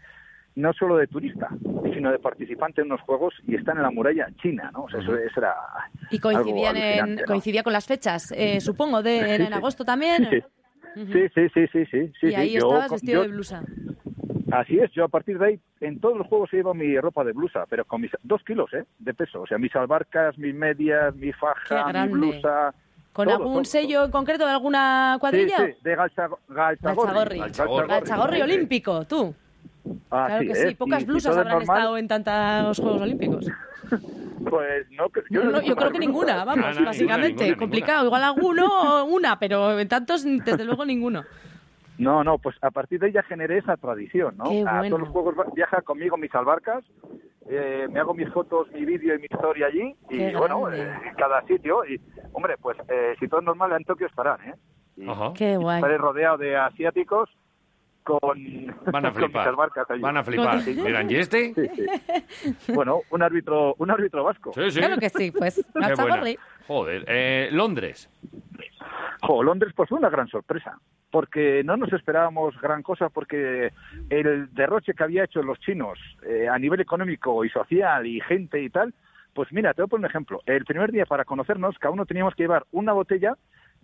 no 0.56 0.74
solo 0.74 0.98
de 0.98 1.06
turista, 1.08 1.50
sino 1.94 2.12
de 2.12 2.18
participante 2.18 2.82
en 2.82 2.88
unos 2.88 3.02
juegos 3.02 3.34
y 3.48 3.56
estar 3.56 3.76
en 3.76 3.84
la 3.84 3.92
muralla 3.92 4.28
china, 4.42 4.72
¿no? 4.74 4.84
O 4.86 4.90
sea, 4.90 5.02
eso, 5.02 5.16
eso 5.16 5.40
era. 5.40 5.54
Y 6.10 6.18
coincidían 6.20 6.76
algo 6.78 7.12
en, 7.12 7.26
coincidía 7.26 7.62
con 7.64 7.74
las 7.74 7.86
fechas, 7.86 8.32
eh, 8.36 8.60
supongo, 8.60 9.04
de 9.04 9.36
en 9.48 9.54
agosto 9.54 9.86
también. 9.86 10.28
Sí, 10.32 10.42
Ujú. 11.04 11.14
sí, 11.14 11.28
sí, 11.36 11.48
sí, 11.54 11.68
sí, 11.72 11.86
sí, 11.92 12.12
sí, 12.20 12.28
y 12.28 12.36
ahí 12.36 12.48
sí. 12.50 12.54
Yo 12.56 12.68
estabas 12.68 12.92
vestido 12.92 13.14
yo- 13.14 13.22
de 13.24 13.28
blusa. 13.36 13.64
Así 14.52 14.80
es, 14.80 14.90
yo 14.92 15.04
a 15.04 15.08
partir 15.10 15.38
de 15.38 15.46
ahí, 15.46 15.60
en 15.82 16.00
todos 16.00 16.18
los 16.18 16.26
juegos 16.28 16.50
llevo 16.54 16.74
mi 16.74 16.98
ropa 17.00 17.24
de 17.26 17.34
blusa, 17.34 17.66
pero 17.70 17.84
con 17.86 18.00
mis 18.02 18.12
dos 18.24 18.42
kilos 18.46 18.74
¿eh? 18.74 18.86
de 19.00 19.14
peso. 19.14 19.42
O 19.42 19.48
sea, 19.48 19.58
mis 19.58 19.76
albarcas, 19.76 20.38
mis 20.38 20.56
medias, 20.56 21.14
mi 21.16 21.34
faja, 21.34 21.92
mi 21.92 22.08
blusa. 22.14 22.74
¿Con 23.12 23.26
todo, 23.26 23.36
algún 23.38 23.54
todo, 23.56 23.66
sello 23.66 24.06
en 24.06 24.12
concreto 24.12 24.46
de 24.46 24.52
alguna 24.52 25.16
Sí, 25.16 25.20
cuadrilla? 25.20 25.58
sí, 25.58 25.74
de 25.84 25.98
Galcha- 25.98 26.30
Galchagorri. 26.48 27.40
Galchagorri. 27.40 27.40
Galchagorri. 27.40 27.88
Gachagorri 27.90 28.36
sí. 28.38 28.42
olímpico, 28.44 29.06
tú. 29.06 29.36
Así 30.10 30.28
Claro 30.28 30.46
que 30.46 30.52
es, 30.52 30.70
sí, 30.70 30.76
pocas 30.76 31.00
si 31.00 31.06
blusas 31.06 31.32
es 31.32 31.38
habrán 31.38 31.58
normal, 31.60 31.78
estado 31.78 31.98
en 31.98 32.08
tantos 32.08 32.80
Juegos 32.80 33.02
Olímpicos. 33.02 33.46
Pues 34.50 34.90
no, 34.92 35.06
cre- 35.10 35.24
No, 35.30 35.44
no 35.46 35.62
yo 35.62 35.76
creo 35.76 35.92
que 35.92 36.00
ninguna, 36.00 36.46
vamos, 36.46 36.58
Ah, 36.64 36.70
no, 36.70 36.74
ninguna, 36.76 36.86
básicamente. 36.90 37.44
ninguna, 37.44 37.58
Complicado. 37.58 38.06
Igual 38.06 38.24
alguno 38.24 39.02
o 39.02 39.06
una, 39.06 39.40
pero 39.40 39.78
en 39.80 39.88
tantos, 39.88 40.24
desde 40.24 40.64
luego, 40.64 40.86
ninguno. 40.86 41.24
No, 41.98 42.24
no, 42.24 42.38
pues 42.38 42.56
a 42.62 42.70
partir 42.72 43.00
de 43.00 43.08
ahí 43.08 43.12
ya 43.14 43.24
generé 43.24 43.58
esa 43.58 43.76
tradición, 43.78 44.38
¿no? 44.38 44.46
Qué 44.46 44.64
a 44.66 44.78
bueno. 44.80 44.90
todos 44.96 45.00
los 45.02 45.10
juegos 45.10 45.36
viaja 45.56 45.82
conmigo 45.82 46.16
mis 46.18 46.34
albarcas, 46.36 46.86
eh, 47.50 47.88
me 47.92 48.00
hago 48.00 48.14
mis 48.14 48.30
fotos, 48.30 48.68
mi 48.72 48.86
vídeo 48.86 49.16
y 49.16 49.20
mi 49.20 49.26
historia 49.30 49.68
allí, 49.68 49.96
y 50.12 50.18
Qué 50.18 50.36
bueno, 50.38 50.72
eh, 50.72 50.88
en 51.08 51.16
cada 51.16 51.42
sitio, 51.48 51.84
y 51.86 52.00
hombre, 52.34 52.56
pues 52.62 52.78
eh, 52.90 53.16
si 53.20 53.28
todo 53.28 53.40
es 53.40 53.46
normal, 53.46 53.72
en 53.74 53.84
Tokio 53.84 54.06
estarán, 54.08 54.40
¿eh? 54.48 54.54
Y 54.98 55.10
Ajá. 55.10 55.34
Qué 55.36 55.58
guay. 55.58 55.78
estaré 55.78 55.98
rodeado 55.98 56.38
de 56.38 56.56
asiáticos 56.56 57.30
con, 58.08 58.38
Van 58.90 59.06
a 59.06 59.12
con 59.12 59.24
flipar. 59.24 59.54
allí. 59.90 60.02
Van 60.02 60.18
a 60.18 60.24
flipar. 60.24 60.62
Sí. 60.62 60.74
Miran, 60.76 61.12
¿y 61.12 61.16
este? 61.16 61.54
Sí, 61.54 61.68
sí. 62.62 62.72
Bueno, 62.72 63.02
un 63.12 63.22
árbitro, 63.22 63.76
un 63.80 63.92
árbitro 63.92 64.24
vasco. 64.24 64.54
Sí, 64.54 64.72
sí. 64.72 64.80
Claro 64.80 64.98
que 64.98 65.10
sí, 65.10 65.32
pues. 65.32 65.62
Joder. 66.68 67.04
Eh, 67.08 67.50
Londres. 67.52 68.10
Jo, 69.22 69.44
Londres 69.44 69.74
pues 69.76 69.90
fue 69.90 69.98
una 69.98 70.10
gran 70.10 70.28
sorpresa, 70.28 70.80
porque 71.12 71.64
no 71.66 71.76
nos 71.76 71.92
esperábamos 71.92 72.60
gran 72.62 72.82
cosa, 72.82 73.10
porque 73.10 73.74
el 74.10 74.54
derroche 74.54 74.94
que 74.94 75.04
había 75.04 75.26
hecho 75.26 75.42
los 75.42 75.60
chinos 75.60 76.00
eh, 76.26 76.48
a 76.48 76.58
nivel 76.58 76.80
económico 76.80 77.44
y 77.44 77.50
social 77.50 78.06
y 78.06 78.22
gente 78.22 78.62
y 78.62 78.70
tal, 78.70 78.94
pues 79.34 79.52
mira, 79.52 79.74
te 79.74 79.82
voy 79.82 79.88
a 79.88 79.90
poner 79.90 80.06
un 80.06 80.12
ejemplo. 80.12 80.42
El 80.46 80.64
primer 80.66 80.92
día 80.92 81.06
para 81.06 81.26
conocernos, 81.26 81.78
cada 81.80 81.94
uno 81.94 82.06
teníamos 82.06 82.36
que 82.36 82.44
llevar 82.44 82.66
una 82.72 82.94
botella 82.94 83.36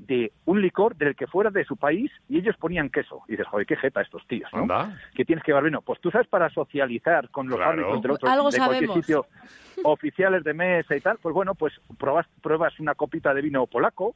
de 0.08 0.32
un 0.46 0.62
licor 0.62 0.96
del 0.96 1.16
que 1.16 1.28
fuera 1.28 1.50
de 1.50 1.64
su 1.66 1.78
país 1.78 2.12
y 2.30 2.38
ellos 2.40 2.56
ponían 2.58 2.90
queso. 2.90 3.22
Y 3.28 3.32
dices, 3.32 3.48
joder, 3.48 3.66
qué 3.66 3.76
jeta 3.78 4.02
estos 4.02 4.26
tíos, 4.28 4.50
¿no? 4.54 4.62
Anda. 4.64 4.98
que 5.16 5.24
tienes 5.26 5.44
que 5.44 5.52
llevar 5.52 5.64
vino. 5.64 5.82
Pues 5.82 6.00
tú 6.02 6.12
sabes 6.12 6.28
para 6.28 6.50
socializar 6.50 7.30
con 7.30 7.48
los 7.48 7.58
Claro. 7.58 7.72
árbitros 7.72 8.02
del 8.02 8.12
otro, 8.12 8.30
Algo 8.30 8.50
de 8.52 8.58
cualquier 8.58 8.92
sitio, 8.94 9.26
oficiales 9.84 10.44
de 10.44 10.54
mesa 10.54 10.96
y 10.96 11.02
tal, 11.02 11.18
pues 11.22 11.34
bueno, 11.34 11.56
pues 11.56 11.74
pruebas, 11.98 12.28
pruebas 12.42 12.80
una 12.80 12.96
copita 12.96 13.34
de 13.34 13.42
vino 13.42 13.66
polaco, 13.68 14.14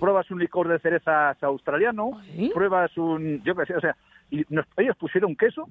pruebas 0.00 0.30
un 0.30 0.38
licor 0.40 0.68
de 0.68 0.78
cerezas 0.80 1.40
australiano, 1.42 2.20
pruebas 2.52 2.96
un, 2.98 3.42
yo 3.44 3.54
qué 3.54 3.66
sé, 3.66 3.76
o 3.76 3.80
sea, 3.80 3.96
y 4.30 4.44
nos- 4.48 4.66
ellos 4.76 4.96
pusieron 4.96 5.34
queso 5.36 5.66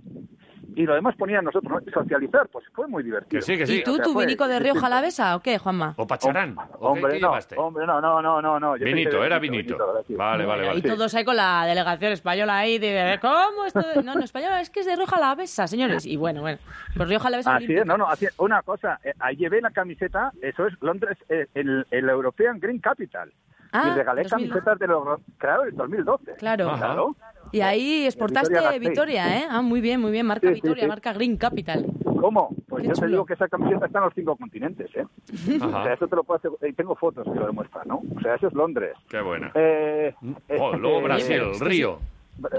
y 0.75 0.83
lo 0.85 0.93
demás 0.95 1.15
ponían 1.15 1.43
nosotros, 1.45 1.81
¿no? 1.85 1.91
socializar, 1.91 2.47
pues 2.49 2.65
fue 2.73 2.87
muy 2.87 3.03
divertido. 3.03 3.39
Que 3.39 3.45
sí, 3.45 3.57
que 3.57 3.65
sí. 3.65 3.77
¿Y 3.79 3.83
tú, 3.83 3.93
O 3.93 3.95
sea, 3.95 4.03
tu 4.05 4.19
vinico 4.19 4.47
de 4.47 4.59
Río 4.59 4.73
distinto. 4.73 4.81
Jalavesa 4.81 5.35
o 5.35 5.39
qué, 5.41 5.57
Juanma? 5.57 5.93
¿O 5.97 6.05
pacharán? 6.05 6.55
¿O 6.57 6.63
qué- 6.63 6.77
Hombre, 6.79 7.13
qué 7.13 7.19
no, 7.19 7.27
llevaste? 7.29 7.55
hombre, 7.57 7.85
no, 7.87 7.99
no, 8.01 8.21
no, 8.21 8.41
no, 8.41 8.59
no. 8.59 8.73
Vinito, 8.73 9.23
era 9.23 9.39
vinito. 9.39 9.77
Vale, 10.09 10.45
vale, 10.45 10.67
vale. 10.67 10.79
Y 10.79 10.81
todos 10.81 11.13
ahí 11.15 11.23
con 11.25 11.35
la 11.35 11.65
delegación 11.65 12.11
española 12.11 12.57
ahí, 12.57 12.77
de, 12.79 13.17
¿cómo 13.21 13.65
esto? 13.65 13.81
de- 13.81 14.03
No, 14.03 14.15
no, 14.15 14.21
española, 14.23 14.61
es 14.61 14.69
que 14.69 14.81
es 14.81 14.85
de 14.85 14.95
Río 14.95 15.05
Jalavesa, 15.07 15.67
señores. 15.67 16.05
Y 16.05 16.17
bueno, 16.17 16.41
bueno, 16.41 16.59
pues 16.95 17.09
Río 17.09 17.19
Jalavesa 17.19 17.55
Así 17.55 17.73
es, 17.75 17.85
no, 17.85 17.97
no, 17.97 18.07
así 18.07 18.25
es. 18.25 18.33
una 18.39 18.61
cosa, 18.61 18.99
eh, 19.03 19.13
ahí 19.19 19.35
llevé 19.35 19.61
la 19.61 19.71
camiseta, 19.71 20.31
eso 20.41 20.67
es 20.67 20.73
Londres, 20.81 21.17
eh, 21.29 21.47
el, 21.53 21.85
el 21.91 22.09
European 22.09 22.59
Green 22.59 22.79
Capital. 22.79 23.31
Ah, 23.73 23.89
y 23.91 23.97
regalé 23.97 24.23
2000. 24.23 24.49
camisetas 24.49 24.79
de 24.79 24.87
los, 24.87 25.19
claro, 25.37 25.63
el 25.63 25.75
2012. 25.75 26.35
Claro. 26.35 26.69
Ajá. 26.69 26.77
Claro. 26.85 27.15
Y 27.51 27.61
ahí 27.61 28.05
exportaste 28.05 28.53
Victoria 28.53 28.79
Victoria, 28.79 29.23
Gasteiz. 29.25 29.43
¿eh? 29.43 29.47
Ah, 29.51 29.61
muy 29.61 29.81
bien, 29.81 30.01
muy 30.01 30.11
bien. 30.11 30.25
Marca 30.25 30.47
Sí, 30.47 30.55
sí, 30.55 30.61
Victoria, 30.61 30.83
sí. 30.83 30.87
marca 30.89 31.13
Green 31.13 31.37
Capital. 31.37 31.85
¿Cómo? 32.19 32.49
Pues 32.67 32.81
Qué 32.83 32.87
yo 32.89 32.93
chulo. 32.95 33.05
te 33.07 33.11
digo 33.11 33.25
que 33.25 33.33
esa 33.33 33.47
camiseta 33.47 33.85
está 33.85 33.99
en 33.99 34.05
los 34.05 34.13
cinco 34.13 34.35
continentes, 34.35 34.89
¿eh? 34.95 35.05
O 35.33 35.69
sea, 35.69 35.79
Ajá. 35.81 35.93
eso 35.93 36.07
te 36.07 36.15
lo 36.15 36.23
puedo 36.23 36.37
hacer, 36.39 36.51
y 36.69 36.73
tengo 36.73 36.95
fotos 36.95 37.25
que 37.31 37.39
lo 37.39 37.45
demuestran, 37.47 37.87
¿no? 37.87 38.01
O 38.15 38.19
sea, 38.21 38.35
eso 38.35 38.47
es 38.47 38.53
Londres. 38.53 38.93
Qué 39.09 39.21
buena. 39.21 39.51
Eh, 39.55 40.13
Oh, 40.59 40.73
eh, 40.73 40.77
luego 40.77 40.99
eh, 40.99 41.03
Brasil, 41.03 41.41
que 41.59 41.65
Río. 41.65 41.99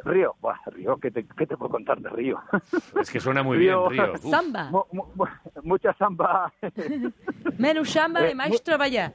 Río, 0.05 0.35
Buah, 0.41 0.57
Río, 0.73 0.97
¿qué 0.97 1.11
te, 1.13 1.25
¿qué 1.37 1.47
te 1.47 1.57
puedo 1.57 1.71
contar 1.71 2.01
de 2.01 2.09
Río? 2.11 2.41
Es 3.01 3.11
que 3.11 3.21
suena 3.21 3.43
muy 3.45 3.59
bien, 3.59 3.75
Río. 3.75 3.89
Río. 3.89 4.13
Uf. 4.23 4.31
Samba. 4.31 4.71
Mu- 4.71 4.83
mu- 4.93 5.05
mu- 5.15 5.27
mucha 5.63 5.93
samba. 5.95 6.53
Menú 7.59 7.85
Shamba 7.85 8.27
Eh, 8.27 8.33
y 8.33 8.35
Maestro 8.35 8.77
Vaya. 8.79 9.13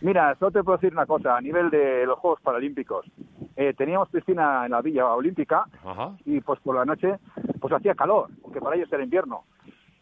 Mira, 0.00 0.34
solo 0.38 0.50
te 0.50 0.62
puedo 0.64 0.78
decir 0.78 0.92
una 0.92 1.06
cosa, 1.06 1.36
a 1.36 1.40
nivel 1.40 1.70
de 1.70 2.04
los 2.06 2.18
Juegos 2.18 2.40
Paralímpicos. 2.40 3.04
Eh, 3.56 3.74
teníamos 3.76 4.08
piscina 4.08 4.64
en 4.64 4.70
la 4.72 4.80
Villa 4.80 5.06
Olímpica 5.14 5.64
Ajá. 5.84 6.16
y 6.24 6.40
pues 6.40 6.58
por 6.60 6.74
la 6.76 6.84
noche 6.84 7.18
pues 7.60 7.72
hacía 7.74 7.94
calor, 7.94 8.28
porque 8.40 8.60
para 8.60 8.76
ellos 8.76 8.92
era 8.92 9.02
invierno. 9.04 9.44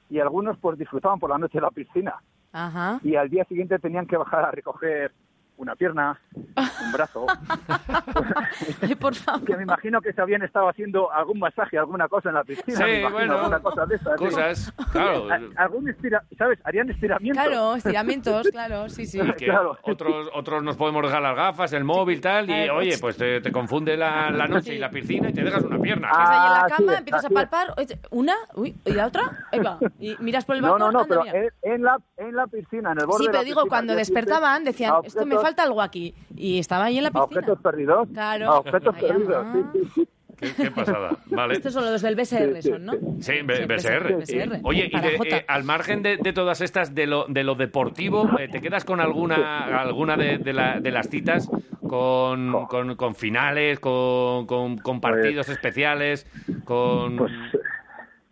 Y 0.08 0.18
algunos 0.20 0.56
pues 0.58 0.78
disfrutaban 0.78 1.18
por 1.18 1.30
la 1.30 1.38
noche 1.38 1.58
de 1.58 1.62
la 1.62 1.70
piscina 1.70 2.14
Ajá. 2.52 3.00
y 3.02 3.16
al 3.16 3.28
día 3.28 3.44
siguiente 3.44 3.78
tenían 3.78 4.06
que 4.06 4.16
bajar 4.16 4.44
a 4.44 4.50
recoger 4.50 5.12
una 5.56 5.74
pierna, 5.76 6.18
un 6.84 6.92
brazo, 6.92 7.26
Ay, 8.82 8.94
por 8.94 9.14
favor. 9.14 9.44
que 9.44 9.56
me 9.56 9.62
imagino 9.62 10.00
que 10.00 10.12
se 10.12 10.20
habían 10.20 10.42
estado 10.42 10.68
haciendo 10.68 11.12
algún 11.12 11.38
masaje, 11.38 11.78
alguna 11.78 12.08
cosa 12.08 12.28
en 12.30 12.34
la 12.36 12.44
piscina, 12.44 12.76
Sí, 12.78 12.82
me 12.84 13.00
imagino, 13.00 13.10
bueno, 13.12 13.34
alguna 13.38 13.60
cosa 13.60 13.86
de 13.86 13.94
esas. 13.96 14.12
¿sí? 14.18 14.24
Cosas, 14.24 14.72
claro. 14.92 15.28
A- 15.56 15.62
Algún 15.62 15.88
estira, 15.88 16.22
¿sabes? 16.38 16.58
Harían 16.64 16.90
estiramientos. 16.90 17.42
Claro, 17.44 17.74
estiramientos, 17.76 18.48
claro, 18.50 18.88
sí, 18.88 19.06
sí. 19.06 19.18
Que 19.38 19.46
claro. 19.46 19.76
otros, 19.82 20.28
otros 20.34 20.62
nos 20.62 20.76
podemos 20.76 21.02
dejar 21.02 21.22
las 21.22 21.36
gafas, 21.36 21.72
el 21.72 21.84
móvil, 21.84 22.20
tal, 22.20 22.44
y 22.44 22.52
Claro. 22.52 22.76
oye, 22.78 22.98
pues 22.98 23.16
te, 23.16 23.40
te 23.40 23.52
confunde 23.52 23.96
la, 23.96 24.30
la 24.30 24.46
noche 24.48 24.74
y 24.74 24.78
la 24.78 24.90
piscina 24.90 25.30
y 25.30 25.32
te 25.32 25.42
dejas 25.44 25.62
una 25.62 25.78
pierna. 25.78 26.08
Estás 26.10 26.30
ahí 26.30 26.46
en 26.46 26.52
la 26.52 26.60
Ah, 26.60 26.66
cama, 26.68 26.92
sí, 26.92 26.98
empiezas 26.98 27.24
a 27.24 27.28
es. 27.28 27.32
palpar, 27.32 27.74
una, 28.10 28.34
uy, 28.54 28.76
y 28.84 28.92
la 28.92 29.06
otra, 29.06 29.22
ahí 29.52 29.58
va. 29.60 29.78
Y 29.98 30.16
miras 30.20 30.44
por 30.44 30.56
el 30.56 30.62
No, 30.62 30.72
balcón, 30.72 30.92
no, 30.92 30.92
no, 30.92 31.00
anda, 31.00 31.22
pero 31.32 31.44
en, 31.64 31.74
en 31.74 31.82
la, 31.82 31.98
en 32.16 32.36
la 32.36 32.46
piscina, 32.46 32.92
en 32.92 33.00
el 33.00 33.06
borde 33.06 33.18
Sí, 33.18 33.26
de 33.26 33.28
la 33.28 33.32
pero 33.32 33.44
digo, 33.44 33.56
piscina, 33.62 33.68
cuando 33.70 33.94
despertaban 33.94 34.64
decían, 34.64 34.94
esto 35.04 35.24
me 35.26 35.38
falta 35.38 35.62
algo 35.62 35.80
aquí. 35.82 36.14
Y 36.36 36.58
estaba 36.70 36.84
ahí 36.84 36.98
en 36.98 37.04
la 37.04 37.10
piscina. 37.10 37.24
objetos 37.24 37.58
perdidos. 37.60 38.08
Claro. 38.14 38.46
A 38.52 38.58
objetos 38.60 38.94
Ay, 38.96 39.02
perdidos, 39.08 39.44
mamá. 39.44 39.70
sí, 39.72 39.80
sí, 39.82 39.90
sí. 39.96 40.08
Qué, 40.38 40.54
qué 40.54 40.70
pasada. 40.70 41.10
Vale. 41.26 41.54
Estos 41.54 41.74
son 41.74 41.84
los 41.84 42.00
del 42.00 42.14
BSR, 42.14 42.62
son, 42.62 42.86
¿no? 42.86 42.92
Sí, 43.20 43.32
B- 43.44 43.66
BSR. 43.66 44.14
BSR. 44.16 44.60
Oye, 44.62 44.88
y 44.90 44.98
de- 45.00 45.36
eh, 45.36 45.44
al 45.48 45.64
margen 45.64 46.00
de, 46.02 46.16
de 46.16 46.32
todas 46.32 46.60
estas, 46.62 46.94
de 46.94 47.06
lo, 47.08 47.26
de 47.28 47.42
lo 47.44 47.56
deportivo, 47.56 48.26
eh, 48.38 48.48
¿te 48.48 48.60
quedas 48.62 48.84
con 48.86 49.00
alguna 49.00 49.80
alguna 49.80 50.16
de, 50.16 50.38
de 50.38 50.52
la- 50.52 50.80
de 50.80 50.90
las 50.92 51.08
citas? 51.10 51.50
Con, 51.86 52.52
con, 52.68 52.94
con 52.94 53.14
finales, 53.16 53.80
con, 53.80 54.46
con, 54.46 54.78
con 54.78 55.00
partidos 55.00 55.48
especiales, 55.48 56.24
con... 56.64 57.16
Pues, 57.16 57.32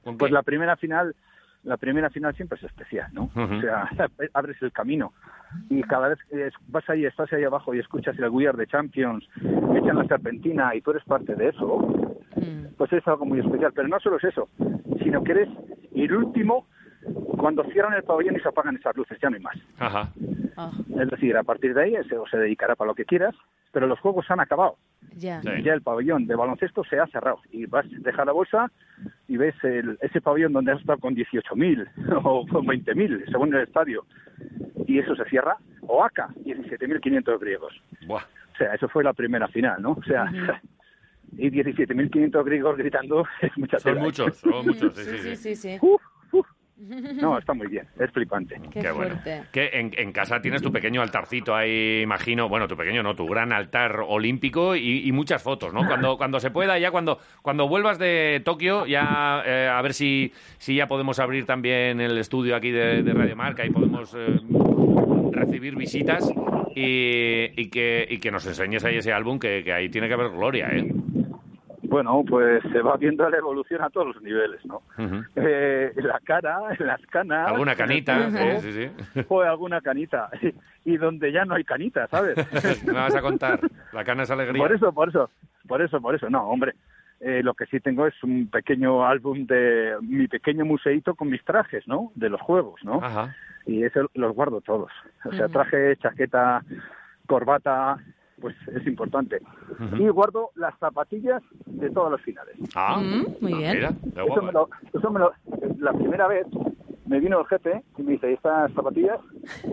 ¿con 0.04 0.16
pues 0.16 0.30
la 0.32 0.42
primera 0.44 0.76
final, 0.76 1.14
la 1.68 1.76
primera 1.76 2.10
final 2.10 2.34
siempre 2.34 2.58
es 2.58 2.64
especial, 2.64 3.08
¿no? 3.12 3.30
O 3.34 3.60
sea, 3.60 3.88
abres 4.34 4.60
el 4.62 4.72
camino 4.72 5.12
y 5.70 5.82
cada 5.82 6.08
vez 6.08 6.18
que 6.30 6.50
vas 6.68 6.88
ahí, 6.90 7.04
estás 7.04 7.32
ahí 7.32 7.44
abajo 7.44 7.74
y 7.74 7.78
escuchas 7.78 8.18
el 8.18 8.28
We 8.30 8.48
Are 8.48 8.56
the 8.58 8.66
Champions, 8.66 9.28
echan 9.36 9.96
la 9.96 10.04
serpentina 10.06 10.74
y 10.74 10.80
tú 10.80 10.90
eres 10.90 11.04
parte 11.04 11.34
de 11.34 11.48
eso, 11.48 12.14
Mm. 12.36 12.74
pues 12.76 12.92
es 12.92 13.06
algo 13.08 13.24
muy 13.24 13.40
especial. 13.40 13.72
Pero 13.74 13.88
no 13.88 13.98
solo 14.00 14.16
es 14.18 14.24
eso, 14.24 14.48
sino 15.02 15.24
que 15.24 15.32
eres 15.32 15.48
el 15.94 16.14
último 16.14 16.66
cuando 17.38 17.64
cierran 17.64 17.94
el 17.94 18.02
pabellón 18.04 18.36
y 18.36 18.40
se 18.40 18.48
apagan 18.48 18.76
esas 18.76 18.96
luces, 18.96 19.18
ya 19.20 19.30
no 19.30 19.36
hay 19.36 19.42
más. 19.42 19.56
Ajá. 19.78 20.08
Ah, 20.56 20.70
Es 21.00 21.08
decir, 21.10 21.36
a 21.36 21.42
partir 21.42 21.74
de 21.74 21.82
ahí 21.82 21.94
se, 22.08 22.16
se 22.30 22.36
dedicará 22.38 22.76
para 22.76 22.88
lo 22.88 22.94
que 22.94 23.04
quieras, 23.06 23.34
pero 23.72 23.86
los 23.86 23.98
juegos 24.00 24.26
se 24.26 24.32
han 24.32 24.40
acabado. 24.40 24.76
ya. 25.16 25.40
Sí. 25.42 25.48
Ya 25.64 25.74
el 25.74 25.82
pabellón 25.82 26.26
de 26.26 26.34
baloncesto 26.34 26.82
se 26.84 26.98
ha 26.98 27.06
cerrado 27.06 27.38
y 27.50 27.66
vas 27.66 27.86
a 27.86 27.88
dejar 28.00 28.26
la 28.26 28.32
bolsa 28.32 28.70
y 29.28 29.36
ves 29.36 29.54
el- 29.62 29.98
ese 30.00 30.20
pabellón 30.20 30.52
donde 30.52 30.72
has 30.72 30.80
estado 30.80 30.98
con 30.98 31.14
18.000 31.14 31.88
o 32.24 32.46
con 32.46 32.66
20.000, 32.66 33.24
según 33.30 33.54
el 33.54 33.62
estadio, 33.62 34.04
y 34.86 34.98
eso 34.98 35.14
se 35.14 35.24
cierra, 35.26 35.56
o 35.82 36.02
acá, 36.04 36.28
17.500 36.44 37.38
griegos. 37.40 37.74
Buah. 38.06 38.22
O 38.54 38.56
sea, 38.58 38.74
eso 38.74 38.88
fue 38.88 39.04
la 39.04 39.12
primera 39.12 39.46
final, 39.48 39.80
¿no? 39.82 39.92
O 39.92 40.02
sea, 40.02 40.24
y 41.36 41.50
17.500 41.50 42.44
griegos 42.44 42.76
gritando 42.76 43.24
es 43.42 43.56
mucha 43.56 43.78
Son 43.78 43.92
tela, 43.94 44.04
muchos, 44.04 44.36
son 44.38 44.66
muchos, 44.66 44.94
sí, 44.96 45.04
Sí, 45.04 45.18
sí, 45.18 45.36
sí. 45.36 45.56
sí, 45.56 45.78
uf. 45.80 46.02
No, 46.88 47.38
está 47.38 47.54
muy 47.54 47.66
bien, 47.66 47.86
es 47.98 48.10
flipante. 48.10 48.60
Qué, 48.70 48.80
Qué 48.80 48.90
bueno. 48.90 49.18
Que 49.52 49.70
en, 49.72 49.92
en 49.96 50.12
casa 50.12 50.40
tienes 50.40 50.62
tu 50.62 50.72
pequeño 50.72 51.02
altarcito 51.02 51.54
ahí, 51.54 52.00
imagino, 52.02 52.48
bueno, 52.48 52.66
tu 52.66 52.76
pequeño 52.76 53.02
no, 53.02 53.14
tu 53.14 53.26
gran 53.26 53.52
altar 53.52 54.00
olímpico 54.06 54.74
y, 54.76 55.06
y 55.06 55.12
muchas 55.12 55.42
fotos, 55.42 55.72
¿no? 55.72 55.86
Cuando, 55.86 56.16
cuando 56.18 56.40
se 56.40 56.50
pueda, 56.50 56.78
ya 56.78 56.90
cuando, 56.90 57.18
cuando 57.42 57.68
vuelvas 57.68 57.98
de 57.98 58.40
Tokio, 58.44 58.86
ya 58.86 59.42
eh, 59.44 59.68
a 59.72 59.80
ver 59.82 59.94
si, 59.94 60.32
si 60.58 60.74
ya 60.76 60.86
podemos 60.86 61.18
abrir 61.18 61.44
también 61.46 62.00
el 62.00 62.16
estudio 62.18 62.56
aquí 62.56 62.70
de, 62.70 63.02
de 63.02 63.12
Radio 63.12 63.36
Marca 63.36 63.64
y 63.66 63.70
podemos 63.70 64.14
eh, 64.16 64.40
recibir 65.32 65.76
visitas 65.76 66.30
y, 66.74 67.50
y 67.60 67.68
que, 67.70 68.06
y 68.08 68.18
que 68.18 68.30
nos 68.30 68.46
enseñes 68.46 68.84
ahí 68.84 68.96
ese 68.96 69.12
álbum 69.12 69.38
que, 69.38 69.62
que 69.64 69.72
ahí 69.72 69.88
tiene 69.88 70.08
que 70.08 70.14
haber 70.14 70.30
gloria, 70.30 70.68
¿eh? 70.72 70.86
Bueno, 71.88 72.22
pues 72.28 72.62
se 72.70 72.82
va 72.82 72.98
viendo 72.98 73.28
la 73.30 73.38
evolución 73.38 73.82
a 73.82 73.88
todos 73.88 74.14
los 74.14 74.22
niveles, 74.22 74.64
¿no? 74.66 74.82
Ujú. 74.98 75.24
Eh, 75.36 75.92
la 75.96 76.20
cara, 76.20 76.60
las 76.78 77.00
canas... 77.06 77.48
Alguna 77.48 77.74
canita, 77.74 78.30
sí, 78.30 78.72
sí, 78.72 78.72
sí. 79.14 79.22
Fue 79.24 79.48
alguna 79.48 79.80
canita. 79.80 80.30
Y 80.84 80.98
donde 80.98 81.32
ya 81.32 81.44
no 81.46 81.54
hay 81.54 81.64
canita, 81.64 82.06
¿sabes? 82.08 82.36
Me 82.84 82.92
vas 82.92 83.14
a 83.14 83.22
contar, 83.22 83.60
la 83.92 84.04
cana 84.04 84.24
es 84.24 84.30
alegría. 84.30 84.62
por 84.62 84.72
eso, 84.74 84.92
por 84.92 85.08
eso, 85.08 85.30
por 85.66 85.82
eso, 85.82 86.00
por 86.00 86.14
eso. 86.14 86.28
No, 86.28 86.48
hombre, 86.48 86.74
eh, 87.20 87.42
lo 87.42 87.54
que 87.54 87.66
sí 87.66 87.80
tengo 87.80 88.06
es 88.06 88.14
un 88.22 88.48
pequeño 88.48 89.06
álbum 89.06 89.46
de 89.46 89.96
mi 90.02 90.28
pequeño 90.28 90.64
museíto 90.64 91.14
con 91.14 91.30
mis 91.30 91.42
trajes, 91.44 91.88
¿no? 91.88 92.12
De 92.14 92.28
los 92.28 92.40
juegos, 92.40 92.84
¿no? 92.84 93.02
Ajá. 93.02 93.34
Y 93.66 93.82
eso 93.82 94.10
los 94.14 94.34
guardo 94.34 94.60
todos. 94.60 94.90
O 95.24 95.32
sea, 95.32 95.46
Ujú. 95.46 95.52
traje, 95.52 95.96
chaqueta, 95.96 96.62
corbata, 97.26 97.98
pues 98.40 98.56
es 98.74 98.86
importante. 98.86 99.40
Ujú. 99.80 99.96
Y 99.96 100.08
guardo 100.08 100.50
las 100.56 100.76
zapatillas 100.78 101.42
de 101.66 101.90
todas 101.90 102.12
las 102.12 102.20
finales. 102.22 102.56
Ah, 102.74 102.98
Mm, 103.00 103.24
muy 103.40 103.54
bien. 103.54 103.74
Mira, 103.76 103.92
Eso 104.24 104.42
me, 104.42 104.52
lo, 104.52 104.68
eso 104.92 105.10
me 105.10 105.18
lo- 105.20 105.32
la 105.78 105.92
primera 105.92 106.26
vez 106.28 106.46
me 107.06 107.20
vino 107.20 107.40
el 107.40 107.46
jefe 107.46 107.82
y 107.96 108.02
me 108.02 108.12
dice, 108.12 108.32
estas 108.32 108.72
zapatillas 108.74 109.18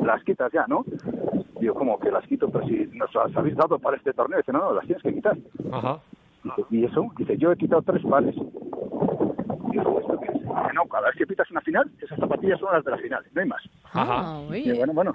las 0.04 0.24
quitas 0.24 0.52
ya, 0.52 0.66
¿no? 0.68 0.86
Digo, 1.60 1.74
¿cómo 1.76 2.00
que 2.00 2.12
las 2.12 2.26
quito? 2.28 2.50
Pero 2.50 2.66
si 2.68 2.90
nos 2.94 3.14
las 3.14 3.36
habéis 3.36 3.56
dado 3.56 3.80
para 3.80 3.98
este 3.98 4.14
torneo. 4.14 4.38
Dice, 4.40 4.52
no, 4.52 4.60
no, 4.60 4.74
las 4.74 4.86
tienes 4.86 5.04
que 5.04 5.14
quitar. 5.14 5.38
Ajá. 5.72 6.00
Dice, 6.44 6.64
¿y 6.70 6.86
eso? 6.86 7.10
Dice, 7.18 7.38
yo 7.38 7.52
he 7.52 7.58
quitado 7.58 7.82
tres 7.82 8.04
pares. 8.06 8.36
Digo, 8.36 10.00
¿esto 10.00 10.20
qué 10.20 10.32
es? 10.32 10.42
No, 10.74 10.86
cada 10.90 11.08
vez 11.08 11.16
que 11.18 11.28
pitas 11.28 11.50
una 11.52 11.62
final, 11.62 11.90
esas 12.02 12.20
zapatillas 12.20 12.60
son 12.60 12.74
las 12.74 12.84
de 12.86 12.92
la 12.92 12.98
final, 12.98 13.24
no 13.34 13.42
hay 13.42 13.48
más. 13.48 13.62
Ajá. 13.94 14.06
Ah, 14.20 14.42
digo, 14.52 14.78
bueno, 14.78 14.94
bueno, 14.94 15.14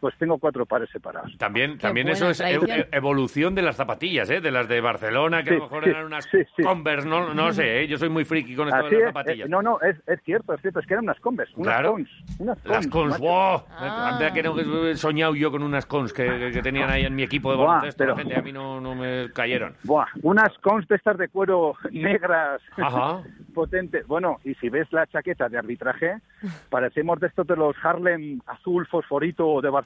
pues 0.00 0.14
tengo 0.18 0.38
cuatro 0.38 0.66
pares 0.66 0.88
separados. 0.90 1.36
También, 1.38 1.78
también 1.78 2.08
eso 2.08 2.28
es 2.30 2.38
tradición. 2.38 2.66
ev- 2.70 2.88
evolución 2.92 3.54
de 3.54 3.62
las 3.62 3.76
zapatillas, 3.76 4.28
¿eh? 4.30 4.40
De 4.40 4.50
las 4.50 4.68
de 4.68 4.80
Barcelona, 4.80 5.42
que 5.42 5.50
a 5.50 5.54
lo 5.54 5.60
mejor 5.62 5.84
sí, 5.84 5.90
eran 5.90 6.06
unas 6.06 6.24
sí, 6.26 6.38
sí. 6.56 6.62
Converse, 6.62 7.08
no, 7.08 7.32
no 7.34 7.52
sé, 7.52 7.82
¿eh? 7.82 7.88
Yo 7.88 7.98
soy 7.98 8.08
muy 8.08 8.24
friki 8.24 8.54
con 8.54 8.68
esto 8.68 8.80
Así 8.86 8.94
de 8.94 9.00
las 9.00 9.08
es, 9.08 9.08
zapatillas. 9.14 9.46
eh, 9.46 9.50
no, 9.50 9.62
no, 9.62 9.80
es, 9.80 9.96
es 10.06 10.20
cierto, 10.24 10.54
es 10.54 10.60
cierto, 10.60 10.80
es 10.80 10.86
que 10.86 10.94
eran 10.94 11.04
unas 11.04 11.20
Converse, 11.20 11.52
unas 11.56 11.66
Claro. 11.74 11.92
Cons, 11.92 12.10
unas 12.38 12.64
Las 12.64 12.86
cons. 12.88 13.18
¡wow! 13.18 13.62
Ah. 13.78 14.30
Que 14.34 14.42
no 14.42 14.58
he 14.86 14.96
soñado 14.96 15.34
yo 15.34 15.50
con 15.50 15.62
unas 15.62 15.86
cons 15.86 16.12
que, 16.12 16.50
que- 16.52 16.62
tenían 16.62 16.90
ahí 16.90 17.04
en 17.04 17.14
mi 17.14 17.22
equipo 17.22 17.50
de 17.50 17.56
Buah, 17.56 17.66
baloncesto. 17.66 17.98
pero- 17.98 18.12
la 18.14 18.18
gente, 18.18 18.36
a 18.38 18.42
mí 18.42 18.52
no, 18.52 18.80
no 18.80 18.94
me 18.94 19.30
cayeron. 19.32 19.74
Buah, 19.84 20.06
unas 20.22 20.56
Cons 20.58 20.86
de 20.88 20.96
estas 20.96 21.16
de 21.18 21.28
cuero 21.28 21.74
negras, 21.92 22.60
Ajá. 22.76 23.22
potentes. 23.54 24.06
Bueno, 24.06 24.38
y 24.44 24.54
si 24.56 24.68
ves 24.68 24.86
la 24.92 25.06
chaqueta 25.06 25.48
de 25.48 25.58
arbitraje, 25.58 26.16
parecemos 26.70 27.20
de 27.20 27.28
estos 27.28 27.46
de 27.46 27.56
los 27.56 27.76
Harlem 27.82 28.40
azul 28.46 28.86
fosforito 28.86 29.60
de 29.60 29.70
Barcelona. 29.70 29.85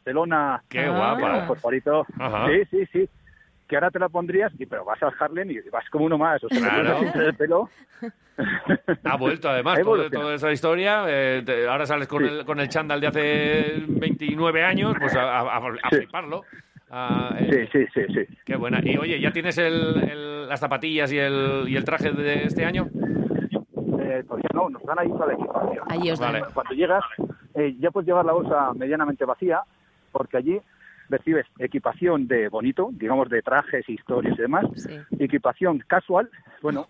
¡Qué 0.68 0.80
Ah. 0.80 0.90
guapa! 0.90 1.46
Fosforito. 1.46 2.06
Sí, 2.48 2.64
sí, 2.70 2.86
sí. 2.92 3.08
Que 3.68 3.76
ahora 3.76 3.90
te 3.90 3.98
la 4.00 4.08
pondrías, 4.08 4.52
y, 4.58 4.66
pero 4.66 4.84
vas 4.84 5.00
al 5.02 5.12
Harlem 5.18 5.50
y 5.52 5.60
vas 5.70 5.88
como 5.90 6.06
uno 6.06 6.18
más. 6.18 6.42
O 6.42 6.48
sea, 6.48 6.58
Claro. 6.82 6.98
el 7.14 7.34
pelo. 7.34 7.68
Ha 9.04 9.16
vuelto 9.18 9.50
además 9.50 9.78
Ha 9.78 9.82
todo- 9.82 10.08
toda 10.10 10.34
esa 10.34 10.50
historia. 10.50 11.04
eh, 11.06 11.42
te- 11.44 11.68
ahora 11.68 11.84
sales 11.84 12.08
con, 12.08 12.22
Sí. 12.26 12.28
el, 12.38 12.44
con 12.46 12.58
el 12.58 12.68
chándal 12.70 12.98
de 13.00 13.06
hace 13.06 13.84
29 13.86 14.64
años, 14.64 14.94
pues 14.98 15.14
a, 15.14 15.40
a- 15.40 15.56
a- 15.56 15.58
a 15.58 15.90
Sí. 15.90 15.96
fliparlo. 15.98 16.44
Ah, 16.90 17.36
eh, 17.38 17.68
Sí, 17.70 17.86
sí, 17.94 18.02
sí, 18.06 18.14
sí. 18.26 18.36
Qué 18.44 18.56
buena. 18.56 18.80
Y 18.82 18.96
oye, 18.96 19.20
¿ya 19.20 19.30
tienes 19.30 19.58
el- 19.58 20.02
el- 20.10 20.48
las 20.48 20.58
zapatillas 20.58 21.12
y 21.12 21.18
el, 21.18 21.66
y 21.68 21.76
el 21.76 21.84
traje 21.84 22.10
de 22.12 22.44
este 22.44 22.64
año? 22.64 22.88
Eh, 24.00 24.24
todavía 24.26 24.48
no, 24.54 24.70
nos 24.70 24.82
dan 24.84 24.98
ahí 24.98 25.08
toda 25.08 25.26
la 25.26 25.34
equipación. 25.34 25.84
Allí 25.88 26.10
os 26.10 26.18
dan. 26.18 26.32
Vale. 26.32 26.44
Cuando 26.54 26.72
llegas, 26.74 27.04
eh, 27.54 27.76
ya 27.78 27.90
puedes 27.90 28.06
llevar 28.08 28.24
la 28.24 28.32
bolsa 28.32 28.72
medianamente 28.74 29.24
vacía, 29.26 29.60
porque 30.12 30.36
allí 30.38 30.60
recibes 31.08 31.46
equipación 31.58 32.28
de 32.28 32.48
bonito, 32.48 32.90
digamos 32.92 33.28
de 33.28 33.42
trajes, 33.42 33.88
historias 33.88 34.38
y 34.38 34.42
demás, 34.42 34.64
Sí. 34.76 35.00
equipación 35.18 35.80
casual, 35.86 36.30
bueno, 36.62 36.86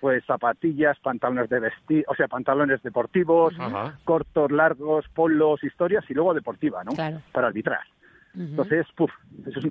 pues 0.00 0.24
zapatillas, 0.26 0.98
pantalones 1.00 1.50
de 1.50 1.60
vestir, 1.60 2.04
o 2.08 2.14
sea, 2.14 2.28
pantalones 2.28 2.82
deportivos, 2.82 3.52
Ajá. 3.58 3.98
cortos, 4.04 4.50
largos, 4.52 5.06
polos, 5.12 5.62
historias 5.64 6.04
y 6.08 6.14
luego 6.14 6.32
deportiva, 6.34 6.82
¿no? 6.84 6.92
Claro. 6.92 7.20
Para 7.32 7.48
arbitrar. 7.48 7.80
Entonces, 8.38 8.86
puf, 8.94 9.10
eso 9.48 9.60
sí, 9.60 9.68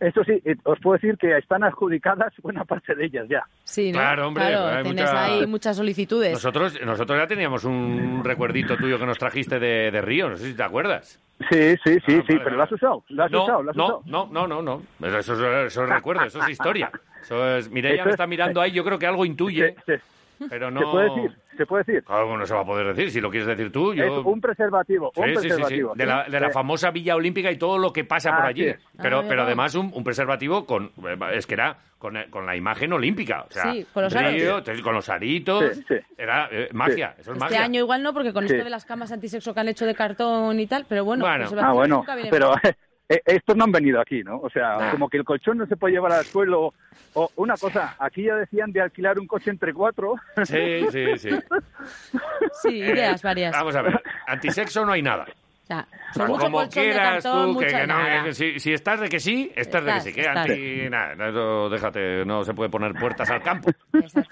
eso 0.00 0.22
sí, 0.24 0.32
eh, 0.44 0.56
os 0.64 0.78
puedo 0.80 0.94
decir 0.94 1.16
que 1.16 1.34
están 1.38 1.64
adjudicadas 1.64 2.34
buena 2.42 2.62
parte 2.64 2.94
de 2.94 3.06
ellas 3.06 3.26
ya. 3.28 3.42
Sí, 3.64 3.90
¿no? 3.90 3.98
Claro, 3.98 4.28
hombre, 4.28 4.44
Claro, 4.48 4.66
hay 4.76 4.84
mucha- 4.84 5.24
ahí 5.24 5.46
muchas 5.46 5.76
solicitudes. 5.78 6.32
Nosotros, 6.32 6.78
nosotros 6.84 7.18
ya 7.18 7.26
teníamos 7.26 7.64
un 7.64 8.22
recuerdito 8.22 8.76
tuyo 8.76 8.98
que 8.98 9.06
nos 9.06 9.16
trajiste 9.18 9.58
de, 9.58 9.90
de 9.90 10.00
Río, 10.02 10.28
no 10.28 10.36
sé 10.36 10.50
si 10.50 10.54
te 10.54 10.62
acuerdas. 10.62 11.18
Sí, 11.50 11.76
sí, 11.84 11.98
sí, 12.06 12.16
Ah, 12.20 12.24
sí, 12.26 12.38
pero 12.42 12.56
lo 12.56 12.62
has 12.62 12.72
usado, 12.72 13.04
lo 13.08 13.24
has 13.24 13.30
no, 13.30 13.42
usado, 13.44 13.62
lo 13.62 13.70
has 13.70 13.76
no, 13.76 13.84
usado. 13.86 14.02
no, 14.06 14.28
no, 14.30 14.46
no, 14.46 14.62
no. 14.62 14.82
Eso, 15.06 15.18
eso 15.18 15.34
es- 15.62 15.66
eso 15.72 15.84
es 15.84 15.88
recuerdo, 15.90 16.24
eso 16.24 16.40
es 16.42 16.48
historia. 16.48 16.90
Eso 17.22 17.56
es, 17.56 17.70
Mireia 17.70 18.02
me 18.04 18.10
es- 18.10 18.14
está 18.14 18.26
mirando 18.26 18.60
ahí, 18.60 18.72
yo 18.72 18.82
creo 18.84 18.98
que 18.98 19.06
algo 19.06 19.24
intuye, 19.24 19.76
Se, 19.86 19.98
se- 19.98 20.02
pero 20.50 20.72
no... 20.72 20.80
se 20.80 20.86
puede 20.86 21.08
decir, 21.10 21.38
se 21.56 21.66
puede 21.66 21.84
decir. 21.84 22.04
Claro, 22.04 22.36
no 22.36 22.46
se 22.46 22.54
va 22.54 22.60
a 22.60 22.64
poder 22.64 22.86
decir, 22.94 23.10
si 23.10 23.20
lo 23.20 23.30
quieres 23.30 23.46
decir 23.48 23.70
tú, 23.72 23.94
yo... 23.94 24.04
Es 24.04 24.24
un 24.24 24.40
preservativo, 24.40 25.12
un 25.16 25.24
Sí, 25.24 25.30
sí, 25.30 25.36
sí, 25.36 25.40
sí. 25.42 25.48
preservativo. 25.48 25.94
De 25.94 26.06
la, 26.06 26.24
de 26.24 26.40
la 26.40 26.46
Eh, 26.48 26.52
famosa 26.52 26.90
Villa 26.90 27.14
Olímpica 27.16 27.50
y 27.50 27.56
todo 27.56 27.78
lo 27.78 27.92
que 27.92 28.04
pasa 28.04 28.30
por 28.34 28.44
Ah, 28.44 28.48
allí. 28.48 28.70
sí. 28.70 28.76
Pero, 29.00 29.20
Ah, 29.20 29.24
pero 29.28 29.42
además 29.42 29.74
un, 29.74 29.90
un 29.94 30.04
preservativo 30.04 30.66
con... 30.66 30.86
eh, 31.06 31.16
Es 31.34 31.46
que 31.46 31.54
era 31.54 31.76
con, 31.98 32.16
con 32.30 32.46
la 32.46 32.56
imagen 32.56 32.92
olímpica. 32.92 33.44
O 33.48 33.52
sea, 33.52 33.72
Sí, 33.72 33.86
con 33.92 34.02
los 34.02 34.12
Río, 34.12 34.56
aros. 34.56 34.82
con 34.82 34.94
los 34.94 35.08
aritos. 35.08 35.64
Sí, 35.76 35.84
sí. 35.88 35.94
Era 36.18 36.48
eh, 36.50 36.68
magia, 36.72 37.14
eso 37.18 37.30
es 37.32 37.36
Este 37.36 37.38
magia. 37.38 37.62
año 37.62 37.80
igual 37.80 38.02
no, 38.02 38.12
porque 38.12 38.32
con 38.32 38.46
Sí. 38.48 38.54
esto 38.54 38.64
de 38.64 38.70
las 38.70 38.84
camas 38.84 39.12
antisexo 39.12 39.54
que 39.54 39.60
han 39.60 39.68
hecho 39.68 39.86
de 39.86 39.94
cartón 39.94 40.58
y 40.58 40.66
tal, 40.66 40.84
pero 40.88 41.04
bueno, 41.04 41.24
Bueno. 41.24 41.46
Ah, 41.60 41.72
bueno, 41.72 41.96
nunca 41.98 42.14
viene 42.16 42.30
pero 42.30 42.50
mal. 42.50 42.60
eh, 42.64 42.74
estos 43.08 43.56
no 43.56 43.64
han 43.64 43.72
venido 43.72 44.00
aquí, 44.00 44.22
¿no? 44.22 44.38
O 44.38 44.48
sea, 44.50 44.76
Nah. 44.78 44.90
como 44.92 45.08
que 45.08 45.18
el 45.18 45.24
colchón 45.24 45.58
no 45.58 45.66
se 45.66 45.76
puede 45.76 45.94
llevar 45.94 46.12
al 46.12 46.24
suelo. 46.24 46.72
O 47.14 47.30
una 47.36 47.54
cosa, 47.58 47.94
aquí 47.98 48.22
ya 48.24 48.36
decían 48.36 48.72
de 48.72 48.80
alquilar 48.80 49.18
un 49.18 49.26
coche 49.26 49.50
entre 49.50 49.74
cuatro. 49.74 50.14
Sí, 50.44 50.86
sí, 50.90 51.18
sí. 51.18 51.30
Sí, 52.62 52.68
ideas 52.78 53.22
Eh, 53.22 53.26
varias. 53.26 53.52
Vamos 53.52 53.76
a 53.76 53.82
ver, 53.82 54.02
antisexo 54.26 54.84
no 54.86 54.92
hay 54.92 55.02
nada. 55.02 55.26
O 55.64 55.64
sea, 55.64 55.86
Como 56.26 56.68
quieras 56.68 57.22
cartón, 57.24 57.54
tú, 57.54 57.60
que, 57.60 57.86
no, 57.86 57.96
que 58.24 58.34
si, 58.34 58.58
si 58.58 58.72
estás 58.74 59.00
de 59.00 59.08
que 59.08 59.20
sí, 59.20 59.50
estás, 59.56 59.84
de 59.84 59.92
que 59.94 60.00
sí. 60.00 60.12
Que 60.12 60.28
anti, 60.28 60.90
nada, 60.90 61.14
no, 61.14 61.70
déjate, 61.70 62.24
no 62.26 62.44
se 62.44 62.52
puede 62.52 62.68
poner 62.68 62.92
puertas 62.94 63.30
al 63.30 63.42
campo. 63.42 63.70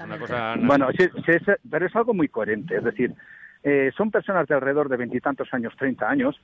Una 0.05 0.19
cosa... 0.19 0.55
Bueno, 0.59 0.89
sí, 0.99 1.09
sí, 1.25 1.33
es- 1.33 1.59
pero 1.71 1.87
es 1.87 1.97
algo 1.97 2.13
muy 2.13 2.29
coherente. 2.29 2.77
Es 2.77 2.85
decir, 2.85 3.15
eh, 3.63 3.91
son 3.97 4.11
personas 4.11 4.47
de 4.49 4.55
alrededor 4.55 4.89
de 4.89 4.97
veintitantos 4.97 5.53
años, 5.53 5.75
treinta 5.79 6.09
años, 6.09 6.41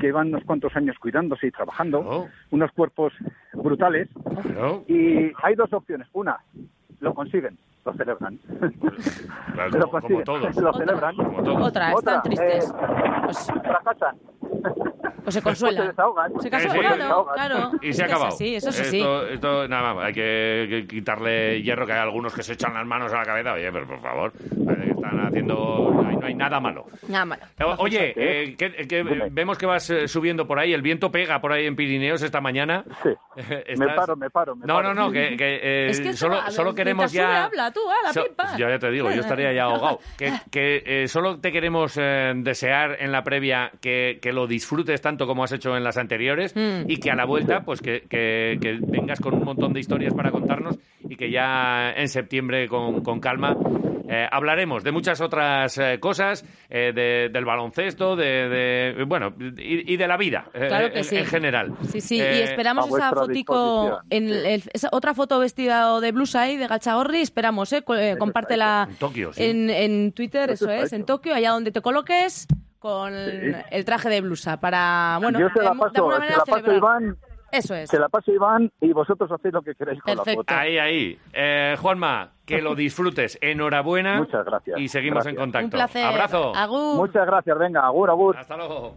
que 0.00 0.12
van 0.12 0.28
unos 0.28 0.44
cuantos 0.44 0.74
años 0.76 0.96
cuidándose 0.98 1.46
y 1.46 1.50
trabajando, 1.50 2.00
Oh. 2.00 2.28
unos 2.50 2.72
cuerpos 2.72 3.12
brutales. 3.52 4.08
Y 4.88 5.32
hay 5.42 5.54
dos 5.56 5.72
opciones. 5.72 6.08
Una, 6.14 6.38
lo 7.00 7.12
consiguen, 7.14 7.58
lo 7.84 7.92
celebran. 7.94 8.38
Claro, 9.52 9.70
lo 9.78 9.88
como, 9.88 9.90
como 9.90 9.90
consiguen, 9.90 10.24
todos. 10.24 10.56
lo 10.56 10.70
Otra. 10.70 10.80
celebran. 10.86 11.16
Como 11.16 11.42
todos. 11.42 11.68
Otra, 11.68 11.92
están 11.92 12.18
Otra, 12.18 12.22
tristes. 12.22 12.70
eh, 12.70 12.72
Pues, 13.24 13.52
fracasan. 13.62 14.16
Pues 15.24 15.34
se 15.34 15.40
Después 15.40 15.58
se 15.58 15.82
desahogan. 15.82 16.32
Sí. 16.40 16.50
claro, 16.50 17.26
claro. 17.34 17.70
Y 17.82 17.92
se 17.92 18.02
ha 18.02 18.06
acabado. 18.06 18.28
así, 18.34 18.54
eso 18.54 18.68
es 18.70 18.80
así. 18.80 18.98
Esto, 18.98 19.26
esto, 19.26 19.68
nada 19.68 19.94
más, 19.94 20.04
hay 20.06 20.12
que, 20.12 20.86
quitarle 20.88 21.62
hierro, 21.62 21.86
que 21.86 21.92
hay 21.92 21.98
algunos 22.00 22.32
que 22.34 22.42
se 22.42 22.52
echan 22.52 22.74
las 22.74 22.86
manos 22.86 23.12
a 23.12 23.16
la 23.18 23.24
cabeza. 23.24 23.54
Oye, 23.54 23.70
pero 23.72 23.86
por 23.86 24.00
favor, 24.00 24.32
están 24.42 25.26
haciendo. 25.26 25.90
No 26.20 26.26
hay, 26.26 26.34
nada 26.34 26.60
malo. 26.60 26.86
Nada 27.08 27.24
malo. 27.24 27.42
Eh, 27.58 27.64
Oye, 27.78 28.12
eh, 28.16 28.56
que, 28.56 28.72
que 28.86 29.04
Dime. 29.04 29.28
vemos 29.30 29.58
que 29.58 29.66
vas 29.66 29.88
eh, 29.90 30.08
subiendo 30.08 30.46
por 30.46 30.58
ahí, 30.58 30.72
el 30.72 30.82
viento 30.82 31.10
pega 31.10 31.40
por 31.40 31.52
ahí 31.52 31.66
en 31.66 31.76
Pirineos 31.76 32.22
esta 32.22 32.40
mañana. 32.40 32.84
Sí. 33.02 33.10
Estás- 33.66 33.78
Me 33.78 33.94
paro, 33.94 34.16
me 34.16 34.30
paro. 34.30 34.56
Me 34.56 34.66
No, 34.66 34.74
paro. 34.76 34.94
no, 34.94 35.06
no, 35.06 35.12
que, 35.12 35.36
que, 35.36 35.60
eh, 35.62 35.86
Es 35.90 36.18
solo, 36.18 36.36
a 36.40 36.50
solo 36.50 36.74
queremos 36.74 37.12
ya... 37.12 37.44
habla 37.44 37.70
tú, 37.72 37.80
ala, 37.90 38.12
So- 38.12 38.24
pim, 38.24 38.34
pam. 38.34 38.56
ya, 38.58 38.70
ya 38.70 38.78
te 38.78 38.90
digo, 38.90 39.10
yo 39.10 39.20
estaría 39.20 39.52
ya 39.52 39.64
ahogado. 39.64 40.00
Que, 40.18 40.32
que, 40.50 40.82
eh, 40.86 41.08
solo 41.08 41.40
te 41.40 41.50
queremos 41.52 41.98
eh, 42.00 42.32
desear 42.36 42.96
en 43.00 43.10
la 43.12 43.22
previa 43.24 43.70
que, 43.80 44.18
que 44.22 44.32
lo 44.32 44.46
disfrutes 44.46 45.00
tanto 45.00 45.13
como 45.18 45.44
has 45.44 45.52
hecho 45.52 45.76
en 45.76 45.84
las 45.84 45.96
anteriores 45.96 46.54
Mm. 46.56 46.88
y 46.90 46.96
que 46.98 47.10
a 47.10 47.14
la 47.14 47.24
vuelta, 47.24 47.62
pues 47.64 47.80
que, 47.80 48.02
que- 48.08 48.58
que 48.60 48.78
vengas 48.80 49.20
con 49.20 49.34
un 49.34 49.44
montón 49.44 49.72
de 49.72 49.80
historias 49.80 50.12
para 50.14 50.30
contarnos 50.30 50.78
y 51.08 51.16
que 51.16 51.30
ya 51.30 51.92
en 51.96 52.08
septiembre 52.08 52.68
con, 52.68 53.02
con 53.02 53.20
calma 53.20 53.56
eh, 54.06 54.26
hablaremos 54.30 54.84
de 54.84 54.92
muchas 54.92 55.20
otras 55.22 55.78
eh, 55.78 55.98
cosas, 55.98 56.44
eh, 56.68 56.92
de- 56.94 57.30
del 57.32 57.44
baloncesto, 57.46 58.16
de, 58.16 58.48
de- 58.96 59.04
bueno, 59.04 59.32
y, 59.56 59.94
y 59.94 59.96
de 59.96 60.06
la 60.06 60.18
vida 60.18 60.44
eh, 60.52 60.66
Claro 60.68 60.90
que 60.92 60.98
en, 60.98 61.04
sí. 61.04 61.16
en 61.16 61.24
general. 61.26 61.72
Sí, 61.90 62.00
sí, 62.02 62.16
y 62.16 62.20
Eh, 62.20 62.44
esperamos 62.44 62.86
esa 62.88 63.10
fotico, 63.12 64.00
en 64.10 64.28
el- 64.28 64.62
esa 64.72 64.88
otra 64.92 65.14
foto 65.14 65.38
vestida 65.38 66.00
de 66.00 66.12
blusa 66.12 66.42
ahí, 66.42 66.56
de 66.58 66.66
Gachagorri, 66.66 67.20
esperamos, 67.22 67.72
¿eh? 67.72 67.82
Eh, 67.98 68.16
compártela 68.18 68.86
En 68.90 68.96
Tokio, 68.96 69.32
sí. 69.32 69.42
en, 69.42 69.70
en 69.70 70.12
Twitter, 70.12 70.50
Eso 70.50 70.64
eso 70.66 70.70
está 70.70 70.84
es, 70.84 70.92
en. 70.92 71.06
Tokio, 71.06 71.34
allá 71.34 71.52
donde 71.52 71.70
te 71.72 71.80
coloques, 71.80 72.46
con 72.84 73.14
el 73.14 73.84
traje 73.86 74.10
de 74.10 74.20
blusa, 74.20 74.58
para, 74.60 75.16
bueno, 75.18 75.40
Yo 75.40 75.48
se 75.48 75.62
la 75.62 75.70
de 75.70 75.78
paso, 75.78 76.10
se 76.54 76.70
la. 76.70 76.76
Iván, 76.76 77.16
Eso 77.50 77.74
es. 77.74 77.88
se 77.88 77.98
la 77.98 78.10
paso 78.10 78.30
Iván 78.30 78.70
y 78.78 78.92
vosotros 78.92 79.32
hacéis 79.32 79.54
lo 79.54 79.62
que 79.62 79.74
queráis 79.74 80.02
con 80.02 80.14
Perfecto. 80.16 80.42
la 80.42 80.54
foto. 80.54 80.54
Ahí, 80.54 80.76
ahí. 80.76 81.18
Eh, 81.32 81.76
Juanma, 81.80 82.32
que 82.44 82.60
lo 82.60 82.74
disfrutes. 82.74 83.38
Enhorabuena. 83.40 84.18
Muchas 84.18 84.44
gracias. 84.44 84.78
Y 84.78 84.88
seguimos 84.88 85.24
en 85.24 85.34
contacto. 85.34 85.64
Un 85.64 85.70
placer. 85.70 86.04
Abrazo. 86.04 86.54
Agur. 86.54 86.96
Muchas 86.96 87.24
gracias, 87.26 87.58
venga, 87.58 87.86
agur, 87.86 88.10
agur. 88.10 88.36
Hasta 88.36 88.54
luego. 88.58 88.94